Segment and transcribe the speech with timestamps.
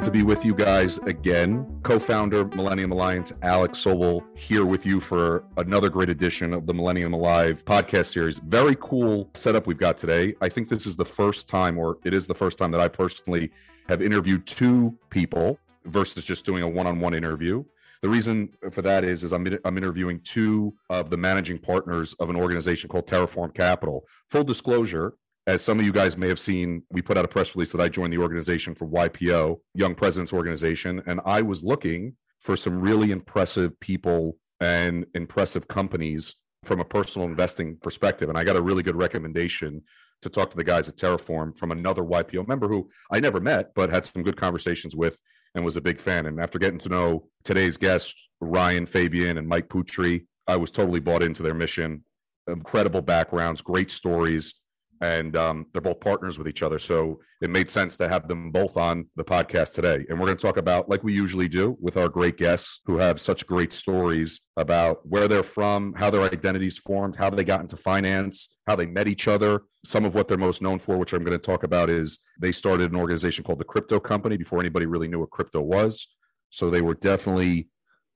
[0.00, 1.78] good to be with you guys again.
[1.82, 6.72] Co founder, Millennium Alliance, Alex Sobel, here with you for another great edition of the
[6.72, 8.38] Millennium Alive podcast series.
[8.38, 10.34] Very cool setup we've got today.
[10.40, 12.88] I think this is the first time, or it is the first time, that I
[12.88, 13.50] personally
[13.88, 17.62] have interviewed two people versus just doing a one on one interview.
[18.00, 22.30] The reason for that is, is I'm, I'm interviewing two of the managing partners of
[22.30, 24.06] an organization called Terraform Capital.
[24.30, 25.12] Full disclosure,
[25.50, 27.80] as some of you guys may have seen, we put out a press release that
[27.80, 32.80] I joined the organization for YPO, Young Presidents Organization, and I was looking for some
[32.80, 38.28] really impressive people and impressive companies from a personal investing perspective.
[38.28, 39.82] And I got a really good recommendation
[40.22, 43.74] to talk to the guys at Terraform from another YPO member who I never met,
[43.74, 45.18] but had some good conversations with
[45.56, 46.26] and was a big fan.
[46.26, 51.00] And after getting to know today's guests, Ryan Fabian and Mike Poutre, I was totally
[51.00, 52.04] bought into their mission.
[52.46, 54.59] Incredible backgrounds, great stories
[55.00, 56.78] and um, they're both partners with each other.
[56.78, 60.04] So it made sense to have them both on the podcast today.
[60.08, 62.98] And we're going to talk about, like we usually do, with our great guests who
[62.98, 67.62] have such great stories about where they're from, how their identities formed, how they got
[67.62, 69.62] into finance, how they met each other.
[69.86, 72.52] Some of what they're most known for, which I'm going to talk about, is they
[72.52, 76.08] started an organization called the Crypto Company before anybody really knew what crypto was.
[76.50, 77.68] So they were definitely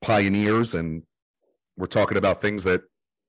[0.03, 1.01] pioneers, and
[1.77, 2.81] we're talking about things that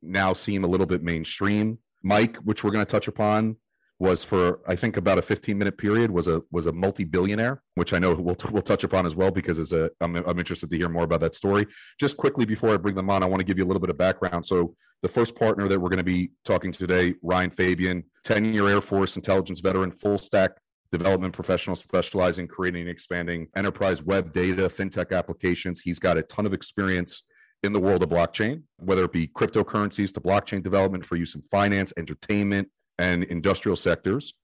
[0.03, 3.57] now seem a little bit mainstream Mike, which we're going to touch upon,
[3.99, 7.63] was for I think about a 15 minute period was a was a multi billionaire,
[7.75, 10.71] which I know we'll we'll touch upon as well because as a I'm I'm interested
[10.71, 11.67] to hear more about that story.
[11.99, 13.91] Just quickly before I bring them on, I want to give you a little bit
[13.91, 14.45] of background.
[14.45, 18.53] So the first partner that we're going to be talking to today, Ryan Fabian, 10
[18.53, 20.53] year Air Force intelligence veteran, full stack
[20.93, 25.81] development professional specializing creating and expanding enterprise web data, fintech applications.
[25.81, 27.23] He's got a ton of experience
[27.63, 31.43] in the world of blockchain, whether it be cryptocurrencies to blockchain development for use in
[31.43, 32.69] finance, entertainment,
[32.99, 34.35] and industrial sectors.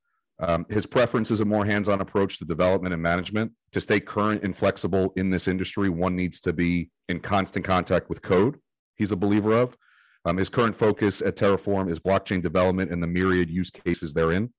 [0.40, 3.52] Um, his preference is a more hands on approach to development and management.
[3.72, 8.08] To stay current and flexible in this industry, one needs to be in constant contact
[8.08, 8.58] with code.
[8.96, 9.76] He's a believer of.
[10.24, 14.52] Um, his current focus at Terraform is blockchain development and the myriad use cases therein,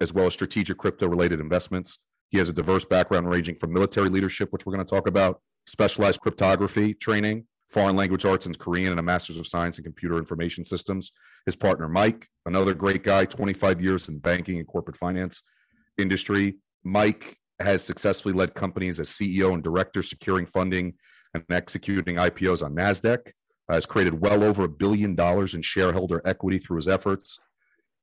[0.00, 1.98] as well as strategic crypto related investments.
[2.30, 5.40] He has a diverse background ranging from military leadership, which we're going to talk about,
[5.66, 10.18] specialized cryptography training, foreign language arts and Korean, and a master's of science in computer
[10.18, 11.12] information systems.
[11.46, 15.42] His partner, Mike, another great guy, 25 years in banking and corporate finance
[15.96, 16.56] industry.
[16.82, 20.94] Mike has successfully led companies as CEO and director, securing funding
[21.34, 23.18] and executing IPOs on NASDAQ,
[23.68, 27.38] uh, has created well over a billion dollars in shareholder equity through his efforts.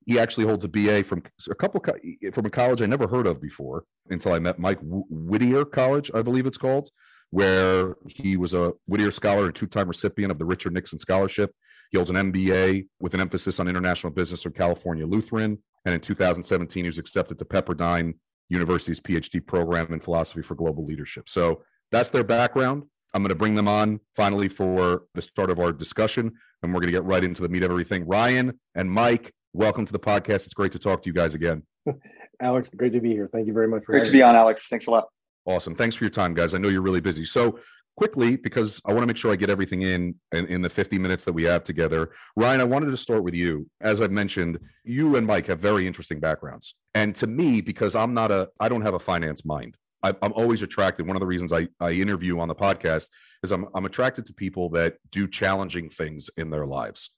[0.06, 1.84] He actually holds a BA from a couple
[2.32, 6.22] from a college I never heard of before until I met Mike Whittier College, I
[6.22, 6.90] believe it's called,
[7.32, 11.52] where he was a Whittier Scholar and two-time recipient of the Richard Nixon Scholarship.
[11.92, 16.02] He holds an MBA with an emphasis on international business from California Lutheran, and in
[16.02, 18.14] 2017 he was accepted to Pepperdine
[18.50, 21.28] University's PhD program in philosophy for global leadership.
[21.28, 22.84] So that's their background.
[23.14, 26.82] I'm going to bring them on finally for the start of our discussion, and we're
[26.82, 28.06] going to get right into the meat of everything.
[28.06, 30.46] Ryan and Mike, welcome to the podcast.
[30.46, 31.64] It's great to talk to you guys again.
[32.42, 33.30] Alex, great to be here.
[33.32, 33.84] Thank you very much.
[33.86, 34.68] For great to be on, Alex.
[34.68, 35.08] Thanks a lot.
[35.48, 35.76] Awesome.
[35.76, 36.54] Thanks for your time, guys.
[36.54, 37.24] I know you're really busy.
[37.24, 37.60] So,
[37.96, 41.00] quickly, because I want to make sure I get everything in, in, in the 50
[41.00, 42.12] minutes that we have together.
[42.36, 43.68] Ryan, I wanted to start with you.
[43.82, 46.76] As I've mentioned, you and Mike have very interesting backgrounds.
[46.94, 49.78] And to me, because I'm not a, I don't have a finance mind.
[50.04, 51.08] I, I'm always attracted.
[51.08, 53.08] One of the reasons I, I interview on the podcast
[53.42, 57.12] is I'm, I'm attracted to people that do challenging things in their lives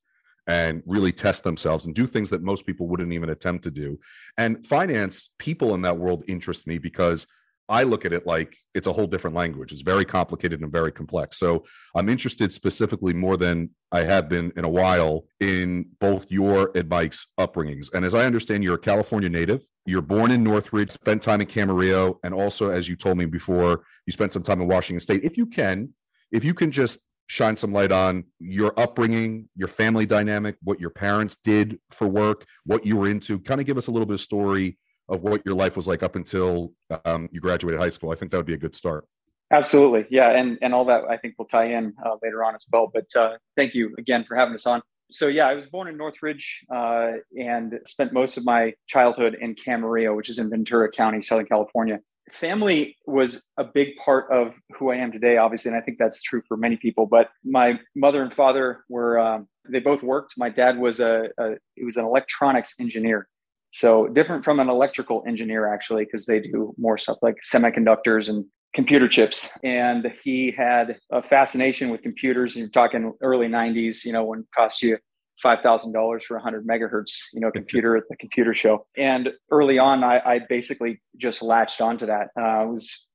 [0.48, 4.00] and really test themselves and do things that most people wouldn't even attempt to do.
[4.38, 7.28] And finance people in that world interest me because
[7.70, 9.72] I look at it like it's a whole different language.
[9.72, 11.38] It's very complicated and very complex.
[11.38, 11.64] So
[11.96, 16.90] I'm interested specifically more than I have been in a while in both your and
[16.90, 17.94] Mike's upbringings.
[17.94, 19.62] And as I understand, you're a California native.
[19.86, 23.84] You're born in Northridge, spent time in Camarillo, and also, as you told me before,
[24.06, 25.24] you spent some time in Washington State.
[25.24, 25.94] If you can,
[26.32, 30.90] if you can just shine some light on your upbringing, your family dynamic, what your
[30.90, 34.16] parents did for work, what you were into, kind of give us a little bit
[34.16, 34.78] of story
[35.10, 36.72] of what your life was like up until
[37.06, 38.12] um, you graduated high school.
[38.12, 39.06] I think that would be a good start.
[39.52, 42.66] Absolutely, yeah, and and all that I think will tie in uh, later on as
[42.72, 42.90] well.
[42.94, 44.82] But uh, thank you again for having us on.
[45.12, 49.56] So yeah, I was born in Northridge uh, and spent most of my childhood in
[49.56, 52.00] Camarillo, which is in Ventura County, Southern California.
[52.32, 56.22] Family was a big part of who I am today, obviously, and I think that's
[56.22, 57.08] true for many people.
[57.08, 60.36] But my mother and father were um, they both worked.
[60.38, 63.28] My dad was a, a he was an electronics engineer,
[63.72, 68.46] so different from an electrical engineer, actually, because they do more stuff like semiconductors and
[68.74, 69.58] computer chips.
[69.64, 72.56] And he had a fascination with computers.
[72.56, 74.98] And you're talking early 90s, you know, when it cost you
[75.44, 78.86] $5,000 for a 100 megahertz, you know, computer at the computer show.
[78.98, 82.30] And early on, I, I basically just latched onto that.
[82.38, 83.08] Uh, I was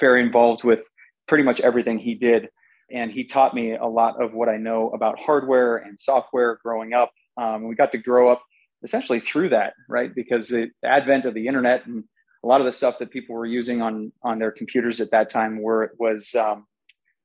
[0.00, 0.82] very involved with
[1.26, 2.48] pretty much everything he did.
[2.90, 6.94] And he taught me a lot of what I know about hardware and software growing
[6.94, 7.12] up.
[7.36, 8.42] Um, we got to grow up
[8.82, 10.14] essentially through that, right?
[10.14, 12.04] Because the advent of the internet and
[12.44, 15.28] a lot of the stuff that people were using on on their computers at that
[15.28, 16.66] time were was um,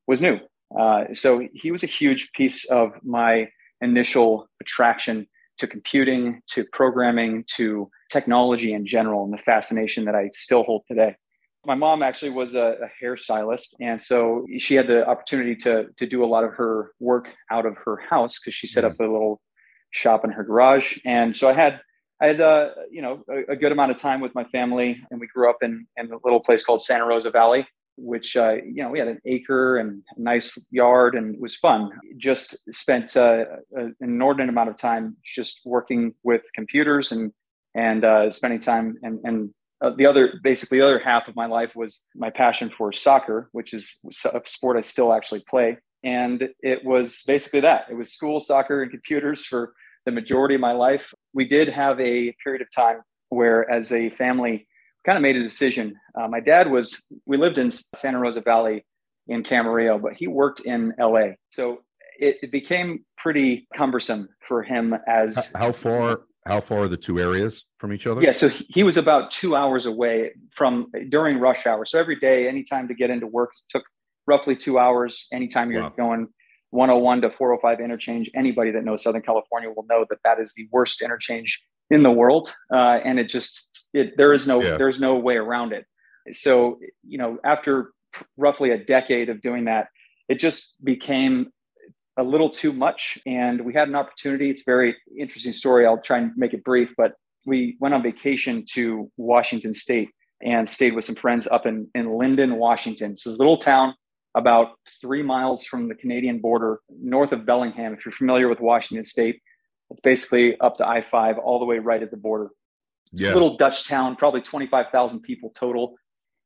[0.08, 0.40] was new.
[0.78, 3.48] Uh, so he was a huge piece of my
[3.82, 5.28] initial attraction
[5.60, 10.84] to computing, to programming, to technology in general, and the fascination that I still hold
[10.88, 11.16] today.
[11.66, 16.08] My mom actually was a, a hairstylist, and so she had the opportunity to to
[16.08, 19.04] do a lot of her work out of her house because she set up a
[19.04, 19.40] little
[19.94, 20.98] shop in her garage.
[21.06, 21.80] And so I had
[22.22, 25.20] I had uh, you know a, a, good amount of time with my family, and
[25.20, 27.66] we grew up in in a little place called Santa Rosa Valley,
[27.98, 31.56] which uh, you know we had an acre and a nice yard, and it was
[31.56, 31.92] fun.
[32.18, 37.32] Just spent uh, an inordinate amount of time just working with computers and
[37.76, 39.50] and uh, spending time and and
[39.84, 43.50] uh, the other basically the other half of my life was my passion for soccer,
[43.52, 44.00] which is
[44.34, 45.78] a sport I still actually play.
[46.06, 47.88] And it was basically that.
[47.90, 49.74] It was school, soccer, and computers for
[50.06, 51.14] the majority of my life.
[51.34, 54.68] We did have a period of time where, as a family,
[55.06, 55.96] kind of made a decision.
[56.20, 58.86] Uh, my dad was, we lived in Santa Rosa Valley
[59.28, 61.32] in Camarillo, but he worked in LA.
[61.50, 61.80] So
[62.20, 65.52] it, it became pretty cumbersome for him as.
[65.56, 66.22] How far?
[66.46, 68.22] How far are the two areas from each other?
[68.22, 71.86] Yeah, so he was about two hours away from during rush hour.
[71.86, 73.84] So every day, anytime to get into work took
[74.28, 75.28] roughly two hours.
[75.32, 75.94] Anytime you're wow.
[75.96, 76.28] going
[76.74, 80.68] 101 to 405 interchange, anybody that knows Southern California will know that that is the
[80.72, 81.62] worst interchange
[81.92, 84.78] in the world, uh, and it just it, there is no yeah.
[84.78, 85.86] there's no way around it.
[86.32, 87.92] So you know, after
[88.38, 89.90] roughly a decade of doing that,
[90.28, 91.52] it just became
[92.18, 94.50] a little too much, and we had an opportunity.
[94.50, 95.86] It's a very interesting story.
[95.86, 97.14] I'll try and make it brief, but
[97.46, 100.10] we went on vacation to Washington State
[100.42, 103.12] and stayed with some friends up in in Lynden, Washington.
[103.12, 103.94] It's this little town
[104.36, 107.94] about three miles from the Canadian border, north of Bellingham.
[107.94, 109.42] If you're familiar with Washington State,
[109.90, 112.50] it's basically up to I 5, all the way right at the border.
[113.12, 113.32] It's yeah.
[113.32, 115.96] a little Dutch town, probably 25,000 people total,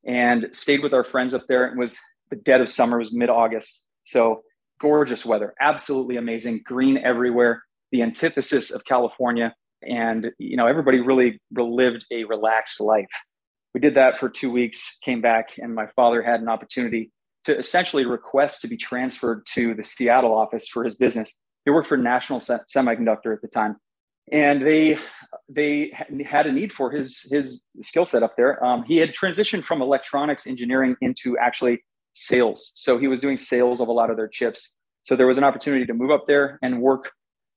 [0.06, 1.66] and stayed with our friends up there.
[1.68, 1.98] It was
[2.30, 3.86] the dead of summer, it was mid August.
[4.06, 4.42] So
[4.82, 9.54] gorgeous weather, absolutely amazing, green everywhere, the antithesis of California.
[9.82, 13.06] And, you know, everybody really lived a relaxed life.
[13.74, 17.12] We did that for two weeks, came back, and my father had an opportunity
[17.48, 21.40] to essentially request to be transferred to the Seattle office for his business.
[21.64, 23.78] He worked for National Semiconductor at the time,
[24.32, 25.00] and they
[25.48, 25.94] they
[26.26, 28.64] had a need for his his skill set up there.
[28.64, 33.80] Um, he had transitioned from electronics engineering into actually sales, so he was doing sales
[33.80, 34.78] of a lot of their chips.
[35.04, 37.12] So there was an opportunity to move up there and work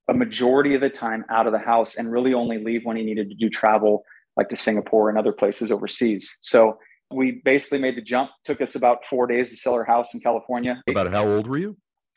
[0.08, 3.02] a majority of the time out of the house, and really only leave when he
[3.02, 4.04] needed to do travel,
[4.36, 6.36] like to Singapore and other places overseas.
[6.40, 6.78] So
[7.10, 8.30] we basically made the jump.
[8.44, 10.82] Took us about four days to sell our house in California.
[10.88, 11.76] About how old were you?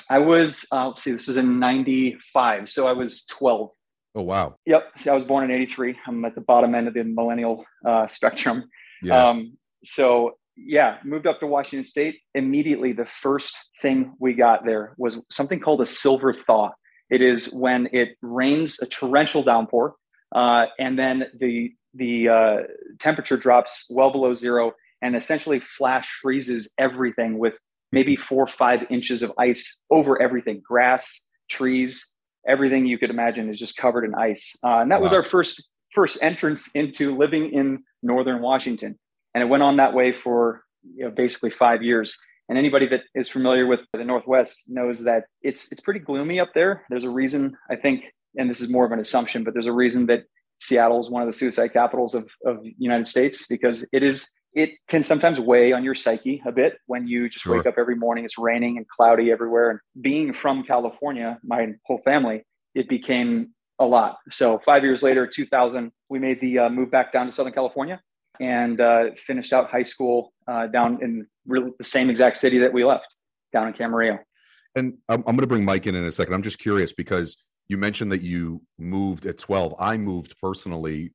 [0.10, 2.69] I was, uh, let's see, this was in 95.
[2.69, 3.69] So I was 12.
[4.16, 4.56] Oh, wow.
[4.66, 4.92] Yep.
[4.98, 5.98] See, I was born in 83.
[6.06, 8.66] I'm at the bottom end of the millennial uh, spectrum.
[9.01, 9.30] Yeah.
[9.30, 12.19] Um, so, yeah, moved up to Washington State.
[12.36, 16.72] Immediately, the first thing we got there was something called a silver thaw.
[17.10, 19.96] It is when it rains a torrential downpour,
[20.34, 22.58] uh, and then the the uh,
[23.00, 27.53] temperature drops well below zero, and essentially flash freezes everything with
[27.91, 30.62] maybe four or five inches of ice over everything.
[30.65, 32.10] Grass trees
[32.48, 34.55] everything you could imagine is just covered in ice.
[34.63, 35.03] Uh, and that wow.
[35.03, 38.98] was our first first entrance into living in northern washington.
[39.36, 40.63] And it went on that way for
[40.95, 42.17] you know, basically five years.
[42.50, 46.50] And anybody that is familiar with the northwest knows that it's it's pretty gloomy up
[46.55, 46.86] there.
[46.89, 48.05] There's a reason i think
[48.38, 50.24] and this is more of an assumption but there's a reason that
[50.60, 54.29] seattle is one of the suicide capitals of, of the united states because it is
[54.53, 57.57] it can sometimes weigh on your psyche a bit when you just sure.
[57.57, 59.72] wake up every morning it's raining and cloudy everywhere.
[59.72, 62.43] And being from california my whole family
[62.75, 64.17] it became a lot.
[64.31, 68.00] So five years later 2000 we made the uh, move back down to southern california
[68.39, 72.74] and uh, finished out high school uh, down in really the same exact city that
[72.74, 73.07] we left
[73.51, 74.19] down in camarillo.
[74.75, 76.33] And i'm, I'm going to bring mike in in a second.
[76.33, 77.38] I'm just curious because
[77.69, 81.13] you mentioned that you moved at 12 i moved personally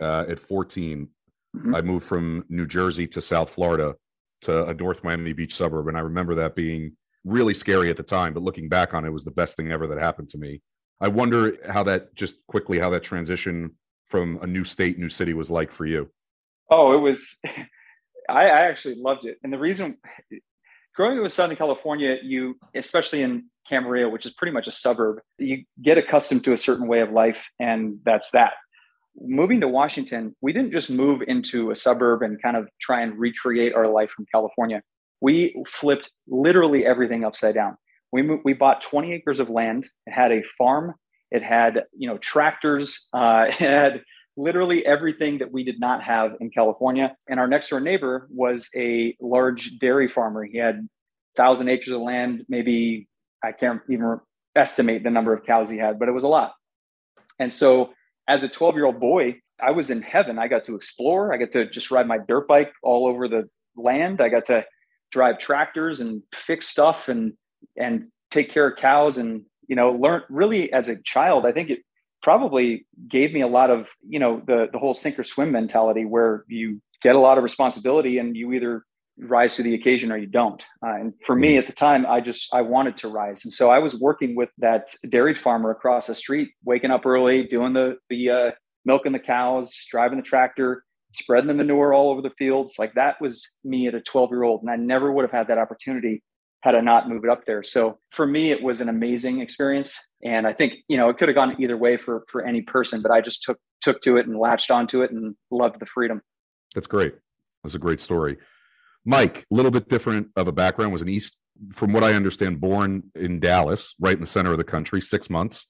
[0.00, 1.08] uh, at 14
[1.56, 1.74] Mm-hmm.
[1.74, 3.94] I moved from New Jersey to South Florida
[4.42, 5.88] to a North Miami Beach suburb.
[5.88, 9.08] And I remember that being really scary at the time, but looking back on it,
[9.08, 10.62] it was the best thing ever that happened to me.
[11.00, 13.72] I wonder how that just quickly, how that transition
[14.08, 16.10] from a new state, new city was like for you.
[16.70, 17.38] Oh, it was,
[18.28, 19.38] I, I actually loved it.
[19.42, 19.98] And the reason
[20.94, 25.20] growing up in Southern California, you, especially in Camarillo, which is pretty much a suburb,
[25.38, 28.54] you get accustomed to a certain way of life, and that's that.
[29.18, 33.18] Moving to Washington, we didn't just move into a suburb and kind of try and
[33.18, 34.82] recreate our life from California.
[35.20, 37.76] We flipped literally everything upside down.
[38.12, 39.86] We we bought 20 acres of land.
[40.06, 40.94] It had a farm.
[41.30, 43.08] It had you know tractors.
[43.12, 44.02] Uh, it had
[44.36, 47.14] literally everything that we did not have in California.
[47.28, 50.44] And our next door neighbor was a large dairy farmer.
[50.44, 50.88] He had
[51.36, 52.44] thousand acres of land.
[52.48, 53.08] Maybe
[53.42, 54.20] I can't even
[54.56, 56.54] estimate the number of cows he had, but it was a lot.
[57.38, 57.92] And so
[58.30, 60.38] as a 12 year old boy, I was in heaven.
[60.38, 61.34] I got to explore.
[61.34, 64.20] I got to just ride my dirt bike all over the land.
[64.20, 64.64] I got to
[65.10, 67.32] drive tractors and fix stuff and
[67.76, 71.44] and take care of cows and you know learn really as a child.
[71.44, 71.80] I think it
[72.22, 76.04] probably gave me a lot of you know the the whole sink or swim mentality
[76.04, 78.84] where you get a lot of responsibility and you either
[79.20, 80.62] rise to the occasion or you don't.
[80.84, 83.70] Uh, and for me at the time, I just I wanted to rise, and so
[83.70, 87.96] I was working with that dairy farmer across the street, waking up early, doing the
[88.08, 88.50] the uh,
[88.84, 92.76] milking the cows, driving the tractor, spreading the manure all over the fields.
[92.78, 95.48] Like that was me at a 12 year old, and I never would have had
[95.48, 96.22] that opportunity
[96.62, 97.62] had I not moved up there.
[97.62, 101.28] So for me, it was an amazing experience, and I think you know it could
[101.28, 104.26] have gone either way for for any person, but I just took took to it
[104.26, 106.20] and latched onto it and loved the freedom.
[106.74, 107.14] That's great.
[107.62, 108.38] That's a great story.
[109.04, 111.36] Mike, a little bit different of a background, was an East,
[111.72, 115.30] from what I understand, born in Dallas, right in the center of the country, six
[115.30, 115.66] months.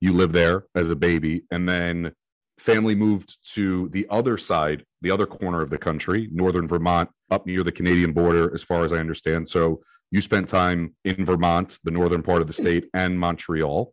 [0.00, 2.12] You lived there as a baby, and then
[2.58, 7.46] family moved to the other side, the other corner of the country, northern Vermont, up
[7.46, 9.48] near the Canadian border, as far as I understand.
[9.48, 9.80] So
[10.10, 13.92] you spent time in Vermont, the northern part of the state, and Montreal.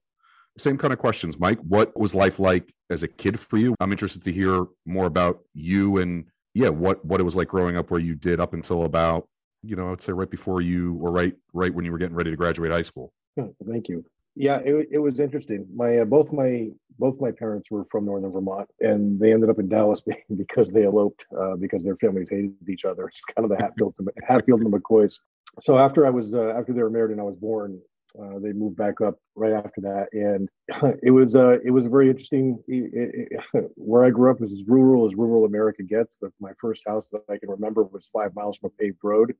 [0.57, 1.59] Same kind of questions, Mike.
[1.59, 3.75] What was life like as a kid for you?
[3.79, 6.25] I'm interested to hear more about you and
[6.55, 9.27] yeah, what what it was like growing up where you did up until about,
[9.61, 12.15] you know, I would say right before you or right right when you were getting
[12.15, 13.11] ready to graduate high school.
[13.37, 14.03] Thank you.
[14.37, 15.67] Yeah, it, it was interesting.
[15.75, 19.59] My uh, both my both my parents were from northern Vermont, and they ended up
[19.59, 20.01] in Dallas
[20.37, 23.09] because they eloped uh, because their families hated each other.
[23.09, 23.93] It's kind of the Hatfield
[24.25, 25.19] Hatfield and the McCoys.
[25.59, 27.81] So after I was uh, after they were married and I was born,
[28.21, 30.49] uh, they moved back up right after that, and
[31.03, 32.59] it was uh, it was very interesting.
[32.67, 36.17] It, it, where I grew up was as rural as rural America gets.
[36.21, 39.33] The, my first house that I can remember was five miles from a paved road,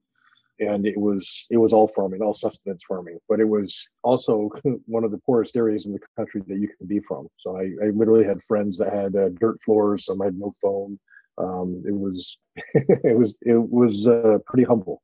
[0.59, 3.19] and it was it was all farming, all sustenance farming.
[3.29, 4.49] But it was also
[4.85, 7.27] one of the poorest areas in the country that you can be from.
[7.37, 10.05] So I, I literally had friends that had uh, dirt floors.
[10.05, 10.99] Some had no phone.
[11.37, 12.37] Um, it was
[12.73, 15.01] it was it was uh, pretty humble.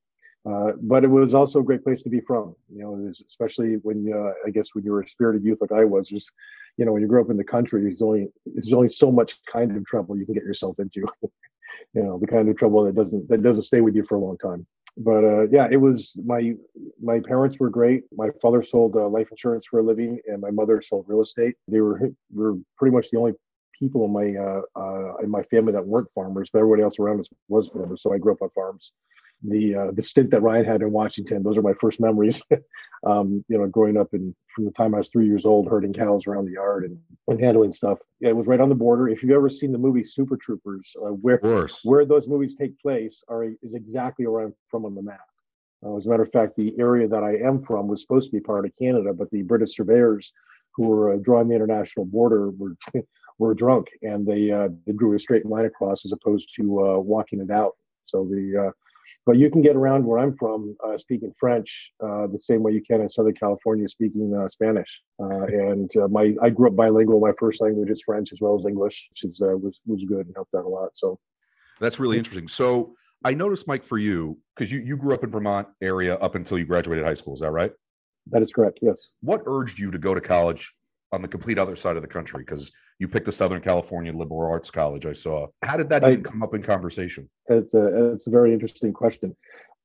[0.50, 4.12] Uh, but it was also a great place to be from, you know, especially when
[4.12, 6.32] uh, I guess when you were a spirited youth like I was, just
[6.78, 9.44] you know, when you grow up in the country, there's only there's only so much
[9.46, 11.02] kind of trouble you can get yourself into,
[11.94, 14.20] you know, the kind of trouble that doesn't that doesn't stay with you for a
[14.20, 14.66] long time.
[14.98, 16.54] But uh, yeah, it was my
[17.00, 18.06] my parents were great.
[18.12, 21.54] My father sold uh, life insurance for a living, and my mother sold real estate.
[21.68, 23.34] They were were pretty much the only
[23.80, 27.20] people in my uh, uh, in my family that weren't farmers, but everybody else around
[27.20, 28.02] us was farmers.
[28.02, 28.92] So I grew up on farms
[29.44, 31.44] the uh, the stint that Ryan had in Washington.
[31.44, 32.42] Those are my first memories.
[33.06, 35.94] um, you know, growing up and from the time I was three years old, herding
[35.94, 38.00] cows around the yard and, and handling stuff.
[38.20, 39.10] Yeah, it was right on the border.
[39.10, 41.40] If you've ever seen the movie Super Troopers, uh, where
[41.84, 45.22] where those movies take place are is exactly where I'm from on the map.
[45.84, 48.38] Uh, as a matter of fact, the area that I am from was supposed to
[48.38, 50.32] be part of Canada, but the British surveyors
[50.76, 52.76] who were uh, drawing the international border were
[53.40, 57.00] were drunk and they uh, they drew a straight line across as opposed to uh,
[57.00, 57.76] walking it out.
[58.04, 58.72] So the
[59.26, 62.72] but you can get around where I'm from uh, speaking French uh, the same way
[62.72, 65.02] you can in Southern California speaking uh, Spanish.
[65.20, 67.20] Uh, and uh, my I grew up bilingual.
[67.20, 70.26] My first language is French as well as English, which is uh, was was good
[70.26, 70.90] and helped out a lot.
[70.94, 71.20] So
[71.80, 72.48] that's really interesting.
[72.48, 76.36] So I noticed, Mike, for you because you you grew up in Vermont area up
[76.36, 77.34] until you graduated high school.
[77.34, 77.72] Is that right?
[78.28, 78.80] That is correct.
[78.82, 79.10] Yes.
[79.22, 80.74] What urged you to go to college
[81.12, 82.44] on the complete other side of the country?
[82.44, 85.06] Because you picked a Southern California liberal arts college.
[85.06, 85.48] I saw.
[85.64, 87.30] How did that even come up in conversation?
[87.48, 89.36] It's a it's a very interesting question.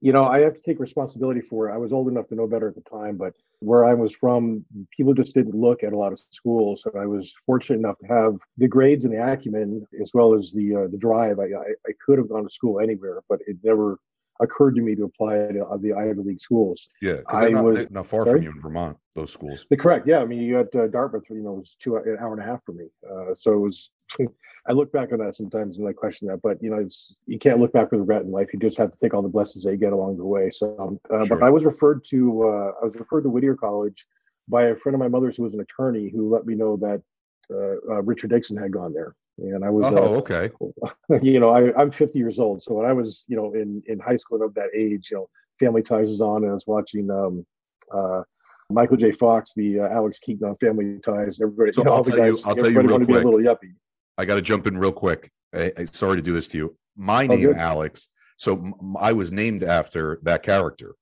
[0.03, 1.75] You know, I have to take responsibility for it.
[1.75, 4.63] I was old enough to know better at the time, but where I was from,
[4.95, 6.83] people just didn't look at a lot of schools.
[6.83, 10.53] So I was fortunate enough to have the grades and the acumen, as well as
[10.53, 11.39] the uh, the drive.
[11.39, 13.99] I, I I could have gone to school anywhere, but it never
[14.41, 16.89] occurred to me to apply to uh, the Ivy League schools.
[17.01, 18.39] Yeah, I not, was not far sorry?
[18.39, 18.97] from you in Vermont.
[19.15, 19.67] Those schools.
[19.71, 20.07] The correct.
[20.07, 21.25] Yeah, I mean, you had uh, Dartmouth.
[21.31, 22.87] You know, it was two an hour and a half for me.
[23.09, 23.91] Uh, so it was.
[24.69, 27.39] I look back on that sometimes and I question that, but you know, it's you
[27.39, 28.49] can't look back with regret in life.
[28.53, 30.51] You just have to take all the blessings that you get along the way.
[30.51, 31.39] So, um, uh, sure.
[31.39, 32.43] but I was referred to.
[32.43, 34.05] Uh, I was referred to Whittier College
[34.49, 37.01] by a friend of my mother's who was an attorney who let me know that
[37.49, 39.93] uh, Richard Nixon had gone there and I was.
[39.93, 40.51] Oh, uh, okay.
[41.23, 43.99] You know, I, I'm 50 years old, so when I was, you know, in in
[43.99, 45.29] high school and of that age, you know,
[45.61, 47.47] Family Ties is on, and I was watching um,
[47.93, 48.23] uh,
[48.71, 49.13] Michael J.
[49.13, 51.41] Fox, the uh, Alex Keaton on Family Ties.
[51.41, 53.09] Everybody, so you know, I'll all the guys, you, I'll tell you real quick.
[53.09, 53.75] Be a little yuppie.
[54.19, 55.31] I got to jump in real quick.
[55.55, 56.77] I, I, sorry to do this to you.
[56.97, 58.09] My name, Alex.
[58.39, 60.95] So m- I was named after that character.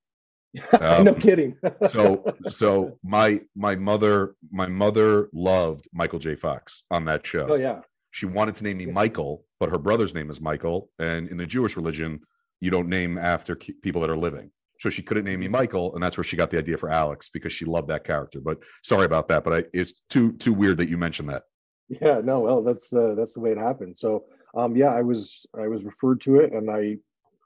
[0.80, 1.56] Um, no kidding.
[1.88, 6.36] so so my my mother my mother loved Michael J.
[6.36, 7.48] Fox on that show.
[7.50, 7.80] Oh yeah.
[8.14, 11.46] She wanted to name me Michael, but her brother's name is Michael, and in the
[11.46, 12.20] Jewish religion,
[12.60, 14.52] you don't name after people that are living.
[14.78, 17.28] So she couldn't name me Michael, and that's where she got the idea for Alex
[17.28, 18.40] because she loved that character.
[18.40, 21.42] But sorry about that, but I, it's too too weird that you mentioned that.
[21.88, 23.98] Yeah, no, well, that's uh, that's the way it happened.
[23.98, 26.98] So, um, yeah, I was I was referred to it, and I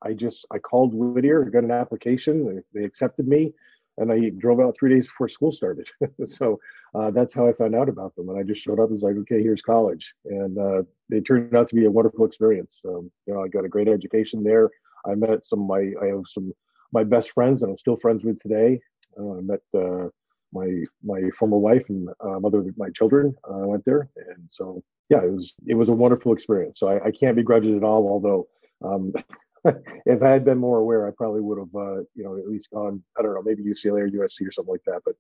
[0.03, 3.55] I just I called Whittier, got an application, they, they accepted me,
[3.99, 5.89] and I drove out three days before school started.
[6.25, 6.59] so
[6.95, 9.03] uh, that's how I found out about them, and I just showed up and was
[9.03, 10.83] like, okay, here's college, and uh,
[11.27, 12.81] turned out to be a wonderful experience.
[12.87, 14.71] Um, you know, I got a great education there.
[15.07, 16.53] I met some of my I have some
[16.93, 18.81] my best friends that I'm still friends with today.
[19.19, 20.09] Uh, I met uh,
[20.53, 23.35] my my former wife and uh, mother of my children.
[23.45, 26.81] I went there, and so yeah, it was it was a wonderful experience.
[26.81, 28.09] So I, I can't begrudge it at all.
[28.09, 28.49] Although
[28.85, 29.13] um,
[30.07, 32.71] if I had been more aware, I probably would have uh, you know at least
[32.71, 33.03] gone.
[33.19, 35.01] I don't know, maybe UCLA or USC or something like that.
[35.05, 35.15] But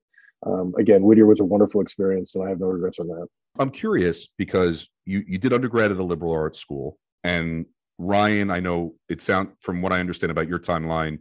[0.47, 3.27] um, again, Whittier was a wonderful experience, and I have no regrets on that.
[3.59, 7.67] I'm curious because you you did undergrad at a liberal arts school, and
[7.99, 11.21] Ryan, I know it sound from what I understand about your timeline.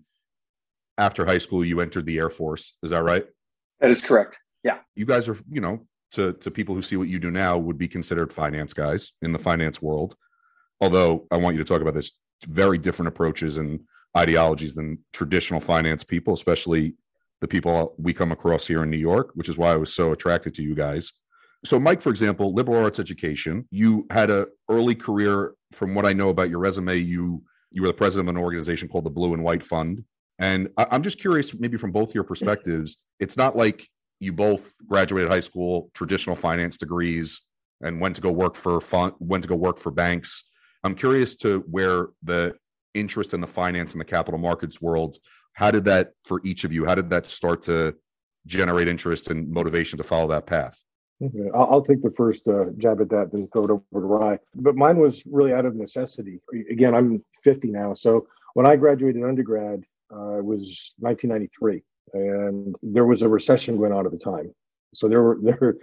[1.00, 2.75] After high school, you entered the Air Force.
[2.81, 3.25] Is that right?
[3.79, 4.39] That is correct.
[4.63, 4.79] Yeah.
[4.95, 7.77] You guys are, you know, to to people who see what you do now would
[7.77, 10.15] be considered finance guys in the finance world.
[10.81, 12.12] Although I want you to talk about this
[12.46, 13.79] very different approaches and
[14.15, 16.96] ideologies than traditional finance people, especially
[17.41, 20.12] the people we come across here in New York, which is why I was so
[20.12, 21.12] attracted to you guys.
[21.65, 25.53] So, Mike, for example, liberal arts education, you had a early career.
[25.74, 28.88] From what I know about your resume, you you were the president of an organization
[28.88, 30.03] called the Blue and White Fund.
[30.39, 33.86] And I, I'm just curious, maybe from both your perspectives, it's not like
[34.20, 37.41] you both graduated high school, traditional finance degrees,
[37.82, 40.46] and went to go work for fun, went to go work for banks.
[40.84, 42.55] I'm curious to where the
[42.93, 45.17] interest in the finance and the capital markets world.
[45.54, 46.86] How did that for each of you?
[46.86, 47.95] How did that start to
[48.45, 50.82] generate interest and motivation to follow that path?
[51.23, 51.49] Okay.
[51.56, 54.39] I'll, take the first uh, jab at that, then throw it over to Rye.
[54.54, 56.39] But mine was really out of necessity.
[56.69, 61.82] Again, I'm 50 now, so when I graduated undergrad, uh, it was 1993,
[62.13, 64.54] and there was a recession going on at the time.
[64.93, 65.75] So there were there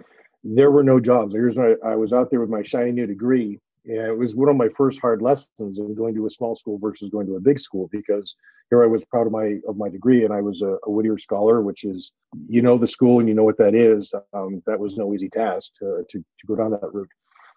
[0.43, 1.35] there were no jobs.
[1.35, 4.69] I was out there with my shiny new degree, and it was one of my
[4.69, 7.89] first hard lessons in going to a small school versus going to a big school
[7.91, 8.35] because
[8.69, 11.17] here I was proud of my of my degree and I was a, a Whittier
[11.17, 12.11] scholar, which is
[12.47, 14.13] you know the school and you know what that is.
[14.33, 17.09] Um, that was no easy task to, to to go down that route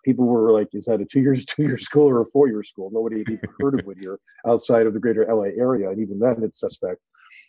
[0.05, 2.63] people were like, "Is that a two years two year school or a four year
[2.63, 6.19] school?" Nobody had even heard of Whittier outside of the greater LA area, and even
[6.19, 7.01] then, it's suspect.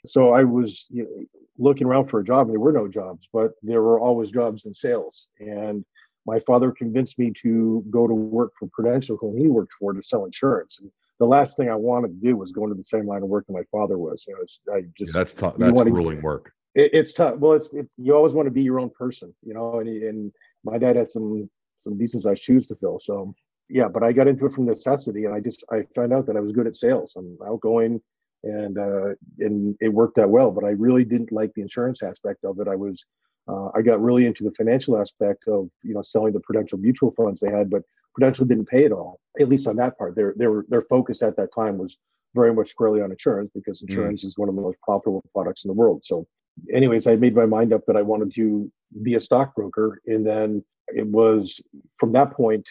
[0.06, 1.26] So I was you know,
[1.58, 4.66] looking around for a job, and there were no jobs, but there were always jobs
[4.66, 5.30] in sales.
[5.40, 5.86] And
[6.30, 10.04] my father convinced me to go to work for Prudential, whom he worked for, to
[10.04, 10.78] sell insurance.
[10.80, 13.30] And the last thing I wanted to do was go into the same line of
[13.30, 14.26] work that my father was.
[14.28, 15.56] You know, I just yeah, that's tough.
[15.58, 16.52] That's grueling work.
[16.76, 17.36] It, it's tough.
[17.38, 19.80] Well, it's, it's you always want to be your own person, you know.
[19.80, 20.32] And, and
[20.64, 23.00] my dad had some some decent sized shoes to fill.
[23.00, 23.34] So
[23.70, 26.38] yeah, but I got into it from necessity, and I just I found out that
[26.38, 27.14] I was good at sales.
[27.18, 28.02] I'm outgoing,
[28.44, 30.52] and uh, and it worked out well.
[30.52, 32.68] But I really didn't like the insurance aspect of it.
[32.68, 33.06] I was
[33.50, 37.12] uh, I got really into the financial aspect of you know selling the Prudential mutual
[37.12, 37.84] funds they had, but
[38.14, 39.20] Prudential didn't pay it all.
[39.40, 41.98] At least on that part, their their their focus at that time was
[42.36, 43.90] very much squarely on insurance because mm.
[43.90, 44.28] insurance mm.
[44.28, 46.02] is one of the most profitable products in the world.
[46.06, 46.28] So,
[46.74, 50.64] anyways, I made my mind up that I wanted to be a stockbroker, and then
[50.90, 51.60] it was
[51.98, 52.70] from that point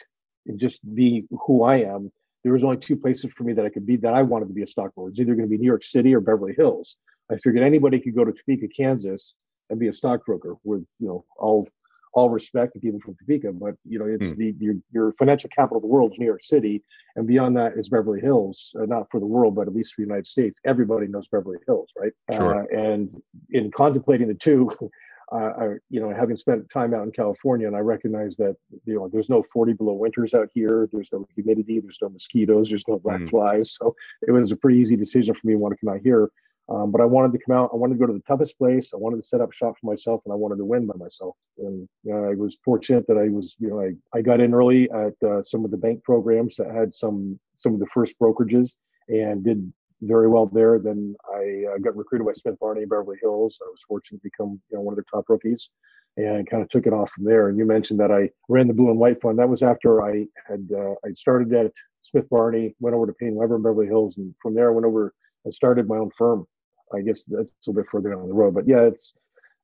[0.57, 2.11] just be who I am.
[2.45, 4.55] There was only two places for me that I could be that I wanted to
[4.55, 5.11] be a stockbroker.
[5.11, 6.97] It's either going to be New York City or Beverly Hills.
[7.31, 9.35] I figured anybody could go to Topeka, Kansas,
[9.71, 11.69] and be a stockbroker with you know all
[12.15, 14.37] all respect to people from Topeka, but you know it's mm.
[14.37, 16.83] the your, your financial capital of the world is New York City,
[17.17, 18.75] and beyond that is Beverly Hills.
[18.79, 21.59] Uh, not for the world, but at least for the United States, everybody knows Beverly
[21.67, 22.13] Hills, right?
[22.33, 22.63] Sure.
[22.63, 24.71] Uh, and in contemplating the two,
[25.33, 28.95] uh, I, you know, having spent time out in California, and I recognize that you
[28.95, 30.89] know there's no 40 below winters out here.
[30.93, 31.81] There's no humidity.
[31.81, 32.71] There's no mosquitoes.
[32.71, 33.31] There's no black mm.
[33.31, 33.75] flies.
[33.75, 33.95] So
[34.27, 36.31] it was a pretty easy decision for me to want to come out here.
[36.69, 37.71] Um, but I wanted to come out.
[37.73, 38.93] I wanted to go to the toughest place.
[38.93, 41.35] I wanted to set up shop for myself, and I wanted to win by myself.
[41.57, 44.53] And you know, I was fortunate that I was, you know, I, I got in
[44.53, 48.19] early at uh, some of the bank programs that had some some of the first
[48.19, 48.75] brokerages,
[49.09, 50.79] and did very well there.
[50.79, 53.59] Then I uh, got recruited by Smith Barney in Beverly Hills.
[53.65, 55.71] I was fortunate to become you know one of the top rookies,
[56.19, 57.49] and kind of took it off from there.
[57.49, 59.39] And you mentioned that I ran the Blue and White Fund.
[59.39, 63.37] That was after I had uh, I started at Smith Barney, went over to Paine
[63.37, 65.15] Webber in Beverly Hills, and from there I went over
[65.47, 66.47] and started my own firm.
[66.95, 69.13] I guess that's a little bit further down the road, but yeah, it's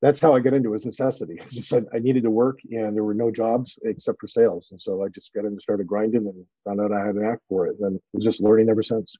[0.03, 1.39] that's how I got into it was necessity.
[1.43, 4.69] It's just I, I, needed to work and there were no jobs except for sales.
[4.71, 7.25] And so I just got in and started grinding and found out I had an
[7.25, 7.77] act for it.
[7.81, 9.15] And was just learning ever since.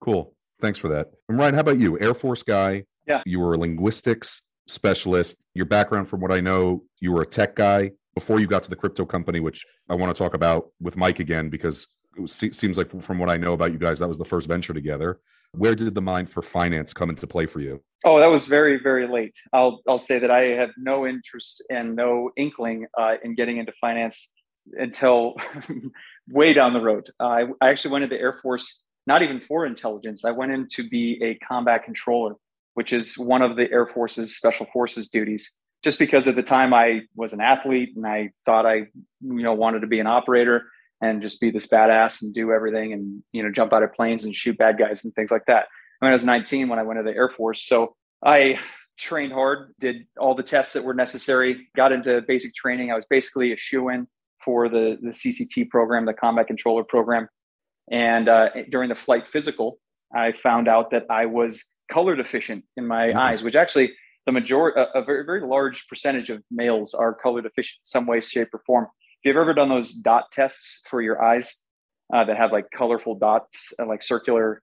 [0.00, 0.34] Cool.
[0.58, 1.10] Thanks for that.
[1.28, 1.98] And Ryan, how about you?
[2.00, 2.84] Air Force guy.
[3.06, 3.22] Yeah.
[3.26, 5.44] You were a linguistics specialist.
[5.54, 8.70] Your background, from what I know, you were a tech guy before you got to
[8.70, 11.88] the crypto company, which I want to talk about with Mike again because it was,
[12.26, 15.20] seems like from what I know about you guys, that was the first venture together.
[15.52, 17.82] Where did the mind for finance come into play for you?
[18.04, 19.34] Oh, that was very, very late.
[19.52, 23.72] I'll I'll say that I had no interest and no inkling uh, in getting into
[23.80, 24.32] finance
[24.78, 25.36] until
[26.28, 27.10] way down the road.
[27.20, 30.24] Uh, I, I actually went into the Air Force, not even for intelligence.
[30.24, 32.36] I went in to be a combat controller,
[32.74, 35.54] which is one of the Air Force's special forces duties.
[35.84, 39.52] Just because at the time I was an athlete and I thought I, you know,
[39.52, 40.64] wanted to be an operator
[41.02, 44.24] and just be this badass and do everything and you know jump out of planes
[44.24, 45.66] and shoot bad guys and things like that.
[46.00, 48.58] I, mean, I was 19 when I went to the Air Force, so I
[48.96, 52.90] trained hard, did all the tests that were necessary, got into basic training.
[52.90, 54.06] I was basically a shoe in
[54.42, 57.28] for the the CCT program, the Combat Controller program,
[57.90, 59.78] and uh, during the flight physical,
[60.14, 63.18] I found out that I was color deficient in my mm-hmm.
[63.18, 63.92] eyes, which actually
[64.24, 68.06] the majority, a, a very very large percentage of males are color deficient in some
[68.06, 68.86] way, shape, or form
[69.24, 71.58] you ever done those dot tests for your eyes
[72.12, 74.62] uh, that have like colorful dots, uh, like circular,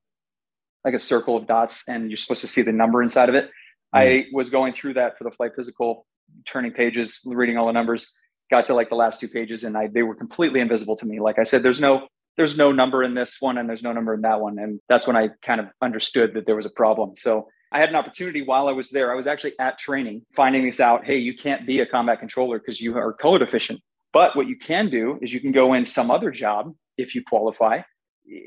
[0.84, 3.46] like a circle of dots, and you're supposed to see the number inside of it?
[3.46, 3.50] Mm.
[3.94, 6.06] I was going through that for the flight physical,
[6.46, 8.12] turning pages, reading all the numbers.
[8.52, 11.20] Got to like the last two pages, and I they were completely invisible to me.
[11.20, 14.14] Like I said, there's no there's no number in this one, and there's no number
[14.14, 17.16] in that one, and that's when I kind of understood that there was a problem.
[17.16, 19.12] So I had an opportunity while I was there.
[19.12, 21.06] I was actually at training, finding this out.
[21.06, 23.82] Hey, you can't be a combat controller because you are color deficient.
[24.14, 27.24] But what you can do is you can go in some other job if you
[27.28, 27.82] qualify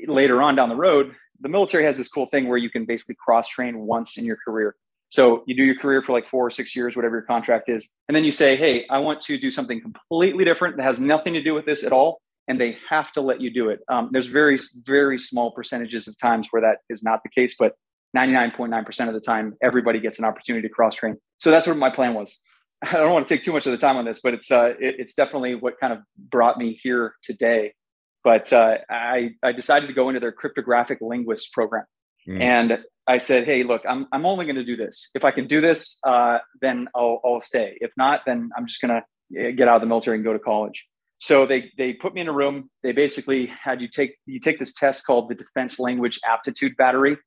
[0.07, 1.15] later on down the road.
[1.41, 4.37] The military has this cool thing where you can basically cross train once in your
[4.45, 4.75] career.
[5.09, 7.91] So you do your career for like four or six years, whatever your contract is.
[8.07, 11.33] And then you say, hey, I want to do something completely different that has nothing
[11.33, 12.19] to do with this at all.
[12.47, 13.79] And they have to let you do it.
[13.89, 17.75] Um, there's very, very small percentages of times where that is not the case, but
[18.17, 21.17] 99.9% of the time, everybody gets an opportunity to cross train.
[21.37, 22.39] So that's what my plan was.
[22.91, 24.73] I don't want to take too much of the time on this, but it's uh,
[24.79, 27.73] it, it's definitely what kind of brought me here today.
[28.23, 31.85] But uh, I I decided to go into their cryptographic linguist program,
[32.27, 32.39] mm.
[32.39, 35.09] and I said, hey, look, I'm I'm only going to do this.
[35.15, 37.77] If I can do this, uh, then I'll I'll stay.
[37.79, 40.33] If not, then I'm just going to eh, get out of the military and go
[40.33, 40.85] to college.
[41.19, 42.69] So they they put me in a room.
[42.81, 47.17] They basically had you take you take this test called the Defense Language Aptitude Battery,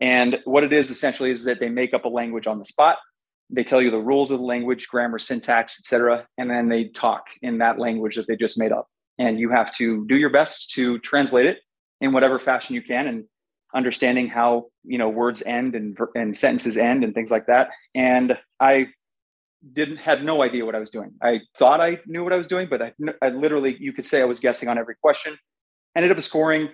[0.00, 2.98] and what it is essentially is that they make up a language on the spot
[3.50, 7.26] they tell you the rules of the language grammar syntax etc and then they talk
[7.42, 8.88] in that language that they just made up.
[9.18, 11.60] And you have to do your best to translate it
[12.00, 13.24] in whatever fashion you can and
[13.74, 17.68] understanding how you know words end and, and sentences end and things like that.
[17.94, 18.88] And i
[19.72, 21.12] didn't had no idea what i was doing.
[21.22, 24.20] I thought i knew what i was doing but i, I literally you could say
[24.20, 25.38] i was guessing on every question.
[25.96, 26.70] Ended up scoring